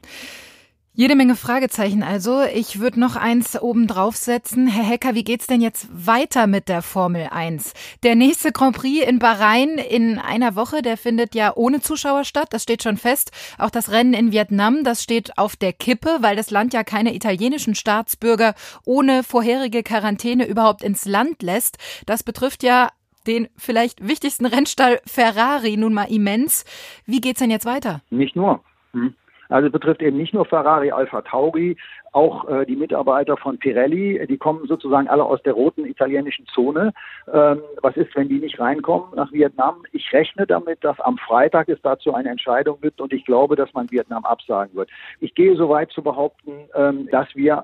Jede 0.97 1.17
Menge 1.17 1.35
Fragezeichen 1.35 2.05
also. 2.05 2.43
Ich 2.43 2.79
würde 2.79 3.01
noch 3.01 3.17
eins 3.17 3.61
oben 3.61 3.89
draufsetzen. 3.89 4.69
Herr 4.69 4.85
Hecker, 4.85 5.17
wie 5.17 5.25
geht's 5.25 5.49
denn 5.49 5.61
jetzt 5.61 5.89
weiter 5.91 6.47
mit 6.47 6.69
der 6.69 6.83
Formel 6.83 7.31
1? 7.33 7.73
Der 8.05 8.15
nächste 8.15 8.53
Grand 8.53 8.77
Prix 8.77 9.05
in 9.05 9.19
Bahrain 9.19 9.71
in 9.79 10.21
einer 10.21 10.55
Woche, 10.55 10.83
der 10.83 10.97
findet 10.97 11.35
ja 11.35 11.53
ohne 11.57 11.81
Zuschauer 11.81 12.23
statt. 12.23 12.53
Das 12.53 12.63
steht 12.63 12.85
schon 12.85 12.97
fest. 12.97 13.33
Auch 13.59 13.71
das 13.71 13.91
Rennen 13.91 14.15
in 14.15 14.31
Vietnam, 14.31 14.85
das 14.85 15.03
steht 15.03 15.37
auf 15.37 15.57
der 15.57 15.73
Kippe, 15.73 16.19
weil 16.21 16.37
das 16.37 16.53
Land 16.53 16.73
ja 16.73 16.85
keine 16.85 17.13
italienischen 17.13 17.75
Staatsbürger 17.75 18.55
ohne 18.85 19.25
vorherige 19.25 19.83
Quarantäne 19.83 20.47
überhaupt 20.47 20.85
ins 20.85 21.07
Land 21.07 21.43
lässt. 21.43 21.77
Das 22.07 22.23
betrifft 22.23 22.63
ja 22.63 22.91
den 23.27 23.49
vielleicht 23.57 24.07
wichtigsten 24.07 24.47
Rennstall 24.47 25.01
Ferrari 25.07 25.77
nun 25.77 25.93
mal 25.93 26.05
immens. 26.05 26.65
Wie 27.05 27.21
geht's 27.21 27.41
denn 27.41 27.51
jetzt 27.51 27.67
weiter? 27.67 28.01
Nicht 28.11 28.37
nur. 28.37 28.63
Hm. 28.93 29.17
Also 29.55 29.71
betrifft 29.71 30.03
eben 30.03 30.17
nicht 30.17 30.35
nur 30.35 30.45
Ferrari, 30.47 30.91
Alfa 30.91 31.23
Tauri, 31.23 31.77
auch 32.11 32.49
äh, 32.49 32.67
die 32.67 32.75
Mitarbeiter 32.75 33.37
von 33.37 33.57
Pirelli, 33.57 34.27
die 34.27 34.37
kommen 34.37 34.67
sozusagen 34.67 35.07
alle 35.07 35.23
aus 35.23 35.41
der 35.45 35.53
roten 35.53 35.85
italienischen 35.87 36.45
Zone. 36.47 36.93
Ähm, 37.33 37.63
was 37.81 37.97
ist, 37.97 38.17
wenn 38.17 38.29
die 38.29 38.41
nicht 38.41 38.59
reinkommen 38.59 39.15
nach 39.15 39.31
Vietnam? 39.31 39.85
Ich 39.93 40.13
rechne 40.13 40.45
damit, 40.45 40.83
dass 40.83 40.99
am 40.99 41.19
Freitag 41.19 41.69
es 41.69 41.81
dazu 41.83 42.13
eine 42.13 42.31
Entscheidung 42.31 42.81
gibt 42.81 43.01
und 43.01 43.13
ich 43.13 43.25
glaube, 43.27 43.55
dass 43.55 43.73
man 43.75 43.89
Vietnam 43.93 44.25
absagen 44.25 44.75
wird. 44.75 44.91
Ich 45.21 45.37
gehe 45.37 45.55
so 45.55 45.69
weit 45.69 45.93
zu 45.93 46.03
behaupten, 46.03 46.51
ähm, 46.75 47.09
dass 47.13 47.29
wir 47.37 47.63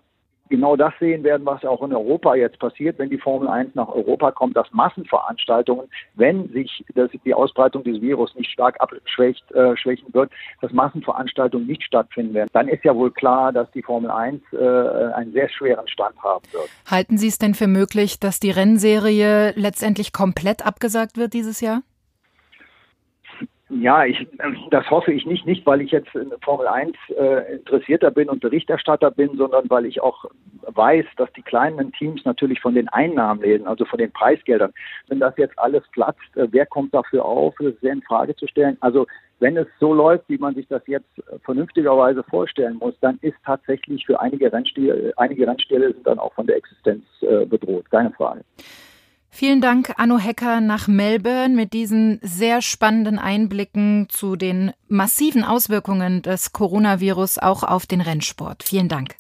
genau 0.51 0.77
das 0.77 0.93
sehen 1.01 1.25
werden, 1.25 1.47
was 1.47 1.65
auch 1.65 1.83
in 1.83 1.95
Europa 1.95 2.35
jetzt 2.35 2.59
passiert, 2.59 2.99
wenn 2.99 3.09
die 3.09 3.19
Formel 3.19 3.49
1 3.49 3.75
nach 3.75 3.89
Europa 3.89 4.33
kommt, 4.33 4.57
dass 4.57 4.71
Massenveranstaltungen, 4.73 5.89
wenn 6.15 6.49
sich 6.53 6.85
das, 6.95 7.11
die 7.25 7.33
Ausbreitung 7.33 7.85
des 7.85 8.01
Virus 8.01 8.35
nicht 8.35 8.51
stark 8.51 8.77
abschwächt, 8.81 9.51
äh, 9.53 9.77
schwächen 9.77 10.13
wird, 10.13 10.31
dass 10.61 10.73
Massenveranstaltungen 10.73 11.67
nicht 11.67 11.83
stattfinden 11.83 12.35
werden. 12.35 12.51
Dann 12.53 12.69
ist 12.69 12.85
ja 12.85 12.95
wohl 12.95 13.11
klar, 13.11 13.53
dass 13.53 13.71
die 13.71 13.83
Formel 13.83 14.11
1 14.11 14.43
äh, 14.53 14.57
einen 15.15 15.33
sehr 15.33 15.49
schweren 15.49 15.89
Stand 15.89 16.21
haben 16.23 16.45
wird. 16.53 16.69
Halten 16.91 17.17
Sie 17.17 17.29
es 17.29 17.39
denn 17.39 17.55
für 17.55 17.69
möglich, 17.69 18.21
dass 18.21 18.41
die 18.41 18.51
Rennserie 18.51 19.53
letztendlich 19.57 20.13
komplett 20.13 20.67
abgesagt 20.67 21.17
wird 21.17 21.33
dieses 21.33 21.61
Jahr? 21.61 21.83
Ja, 23.71 24.05
ich, 24.05 24.27
das 24.71 24.91
hoffe 24.91 25.13
ich 25.13 25.27
nicht, 25.27 25.47
nicht 25.47 25.65
weil 25.65 25.81
ich 25.81 25.93
jetzt 25.93 26.13
in 26.17 26.33
Formel 26.43 26.67
1 26.67 26.93
äh, 27.17 27.55
interessierter 27.55 28.11
bin 28.11 28.29
und 28.29 28.41
Berichterstatter 28.41 29.13
bin, 29.13 29.37
sondern 29.37 29.71
weil 29.71 29.87
ich 29.87 30.01
auch 30.01 30.25
weiß, 30.63 31.07
dass 31.17 31.33
die 31.35 31.43
kleinen 31.43 31.93
Teams 31.93 32.25
natürlich 32.25 32.61
von 32.61 32.75
den 32.75 32.89
Einnahmen 32.89 33.43
lesen, 33.43 33.69
also 33.69 33.85
von 33.85 33.99
den 33.99 34.11
Preisgeldern. 34.11 34.73
Wenn 35.07 35.21
das 35.21 35.37
jetzt 35.37 35.57
alles 35.57 35.85
platzt, 35.93 36.37
äh, 36.37 36.49
wer 36.51 36.67
kommt 36.67 36.93
dafür 36.93 37.25
auf, 37.25 37.55
das 37.59 37.69
ist 37.75 37.81
sehr 37.81 37.93
in 37.93 38.03
Frage 38.03 38.35
zu 38.35 38.49
stellen. 38.49 38.77
Also 38.81 39.07
wenn 39.39 39.57
es 39.57 39.69
so 39.79 39.95
läuft, 39.95 40.29
wie 40.29 40.39
man 40.39 40.57
sich 40.57 40.67
das 40.67 40.83
jetzt 40.87 41.23
vernünftigerweise 41.45 42.25
vorstellen 42.25 42.77
muss, 42.79 42.95
dann 43.01 43.19
ist 43.23 43.39
tatsächlich 43.47 44.05
für 44.05 44.21
einige 44.21 44.53
Rennställe, 44.53 45.13
einige 45.17 45.47
Rennställe 45.47 45.93
sind 45.93 46.07
dann 46.07 46.19
auch 46.19 46.35
von 46.35 46.47
der 46.49 46.57
Existenz 46.57 47.05
äh, 47.23 47.47
bedroht, 47.47 47.89
keine 47.91 48.11
Frage. 48.11 48.41
Vielen 49.33 49.61
Dank, 49.61 49.95
Anno 49.97 50.19
Hecker, 50.19 50.61
nach 50.61 50.89
Melbourne 50.89 51.55
mit 51.55 51.73
diesen 51.73 52.19
sehr 52.23 52.61
spannenden 52.61 53.19
Einblicken 53.19 54.09
zu 54.11 54.37
den 54.37 54.73
massiven 54.89 55.45
Auswirkungen 55.45 56.21
des 56.23 56.53
Coronavirus 56.53 57.39
auch 57.39 57.63
auf 57.63 57.87
den 57.87 58.01
Rennsport. 58.01 58.63
Vielen 58.63 58.89
Dank. 58.89 59.15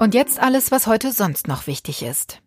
Und 0.00 0.14
jetzt 0.14 0.40
alles, 0.40 0.70
was 0.70 0.86
heute 0.86 1.12
sonst 1.12 1.46
noch 1.46 1.66
wichtig 1.66 2.02
ist. 2.02 2.40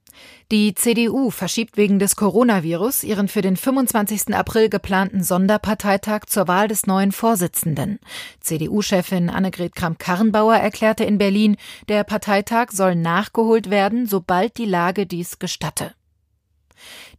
Die 0.52 0.74
CDU 0.74 1.30
verschiebt 1.30 1.76
wegen 1.76 2.00
des 2.00 2.16
Coronavirus 2.16 3.04
ihren 3.04 3.28
für 3.28 3.42
den 3.42 3.58
25. 3.58 4.34
April 4.34 4.70
geplanten 4.70 5.24
Sonderparteitag 5.24 6.26
zur 6.28 6.48
Wahl 6.48 6.68
des 6.68 6.88
neuen 6.88 7.12
Vorsitzenden. 7.12 8.00
CDU-Chefin 8.40 9.30
Annegret 9.30 9.76
Kramp-Karrenbauer 9.76 10.56
erklärte 10.56 11.04
in 11.04 11.18
Berlin, 11.18 11.58
der 11.90 12.04
Parteitag 12.06 12.72
soll 12.72 12.96
nachgeholt 12.96 13.70
werden, 13.70 14.08
sobald 14.08 14.58
die 14.58 14.66
Lage 14.66 15.06
dies 15.06 15.40
gestatte. 15.40 15.94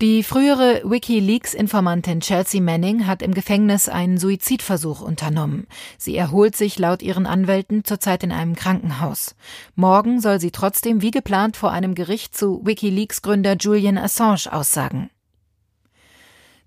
Die 0.00 0.22
frühere 0.22 0.82
WikiLeaks-Informantin 0.84 2.20
Chelsea 2.20 2.60
Manning 2.60 3.06
hat 3.06 3.22
im 3.22 3.34
Gefängnis 3.34 3.88
einen 3.88 4.18
Suizidversuch 4.18 5.00
unternommen. 5.00 5.66
Sie 5.96 6.16
erholt 6.16 6.56
sich 6.56 6.78
laut 6.78 7.02
ihren 7.02 7.26
Anwälten 7.26 7.84
zurzeit 7.84 8.22
in 8.22 8.32
einem 8.32 8.54
Krankenhaus. 8.54 9.34
Morgen 9.74 10.20
soll 10.20 10.40
sie 10.40 10.50
trotzdem 10.50 11.02
wie 11.02 11.10
geplant 11.10 11.56
vor 11.56 11.72
einem 11.72 11.94
Gericht 11.94 12.36
zu 12.36 12.60
WikiLeaks-Gründer 12.64 13.56
Julian 13.56 13.98
Assange 13.98 14.48
aussagen. 14.50 15.10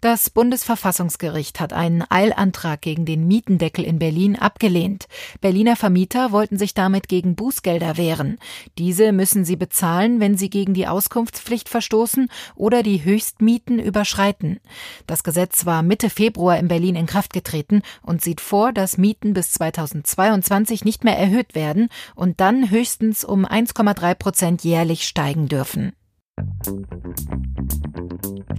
Das 0.02 0.32
Bundesverfassungsgericht 0.32 1.60
hat 1.60 1.74
einen 1.74 2.04
Eilantrag 2.10 2.82
gegen 2.82 3.06
den 3.06 3.28
Mietendeckel 3.28 3.86
in 3.86 4.00
Berlin 4.00 4.36
abgelehnt. 4.36 5.08
Berliner 5.42 5.76
Vermieter 5.76 6.32
wollten 6.32 6.58
sich 6.58 6.74
damit 6.74 7.08
gegen 7.08 7.36
Bußgelder 7.36 7.98
wehren. 7.98 8.40
Diese 8.80 9.12
müssen 9.12 9.46
sie 9.46 9.58
bezahlen, 9.58 10.20
wenn 10.20 10.38
sie 10.38 10.50
gegen 10.50 10.74
die 10.74 10.88
Auskunftspflicht 10.88 11.70
verstoßen 11.70 12.30
oder 12.56 12.82
die 12.82 13.04
Höchstmieten 13.04 13.78
überschreiten. 13.78 14.60
Das 15.06 15.24
Gesetz 15.24 15.68
war 15.68 15.84
Mitte 15.84 16.10
Februar 16.10 16.58
in 16.58 16.68
Berlin 16.68 16.96
in 16.96 17.06
Kraft 17.06 17.32
getreten 17.32 17.84
und 18.02 18.24
sieht 18.24 18.42
vor, 18.42 18.74
dass 18.74 18.98
Mieten 18.98 19.36
bis 19.36 19.52
2022 19.52 20.84
nicht 20.84 21.04
mehr 21.04 21.20
erhöht 21.20 21.54
werden 21.54 21.90
und 22.16 22.40
dann 22.40 22.72
höchstens 22.72 23.24
um 23.24 23.46
1,3 23.46 24.16
Prozent 24.16 24.64
jährlich 24.64 25.04
steigen 25.08 25.48
dürfen. 25.48 25.94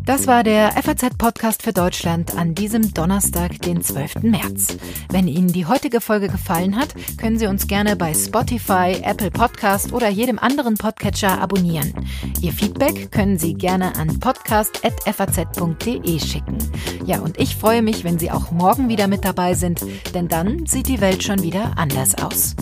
Das 0.05 0.27
war 0.27 0.43
der 0.43 0.73
FAZ-Podcast 0.73 1.63
für 1.63 1.73
Deutschland 1.73 2.37
an 2.37 2.57
diesem 2.57 2.93
Donnerstag, 2.93 3.61
den 3.63 3.83
12. 3.83 4.23
März. 4.23 4.77
Wenn 5.11 5.29
Ihnen 5.29 5.53
die 5.53 5.67
heutige 5.67 6.01
Folge 6.01 6.29
gefallen 6.29 6.77
hat, 6.77 6.89
können 7.19 7.39
Sie 7.39 7.47
uns 7.47 7.69
gerne 7.69 7.95
bei 7.95 8.13
Spotify, 8.13 9.01
Apple 9.03 9.31
Podcast 9.31 9.93
oder 9.93 10.09
jedem 10.09 10.41
anderen 10.41 10.75
Podcatcher 10.75 11.41
abonnieren. 11.41 11.95
Ihr 12.41 12.53
Feedback 12.53 13.13
können 13.13 13.39
Sie 13.39 13.55
gerne 13.55 13.95
an 13.95 14.19
podcast.faz.de 14.19 16.19
schicken. 16.19 16.59
Ja, 17.07 17.21
und 17.21 17.39
ich 17.39 17.55
freue 17.55 17.83
mich, 17.83 18.03
wenn 18.03 18.19
Sie 18.19 18.33
auch 18.33 18.51
morgen 18.51 18.89
wieder 18.89 19.07
mit 19.07 19.25
dabei 19.25 19.55
sind, 19.55 19.85
denn 20.15 20.27
dann 20.29 20.67
sieht 20.67 20.89
die 20.89 21.01
Welt 21.01 21.23
schon 21.23 21.43
wieder 21.43 21.75
anders 21.77 22.17
aus. 22.17 22.57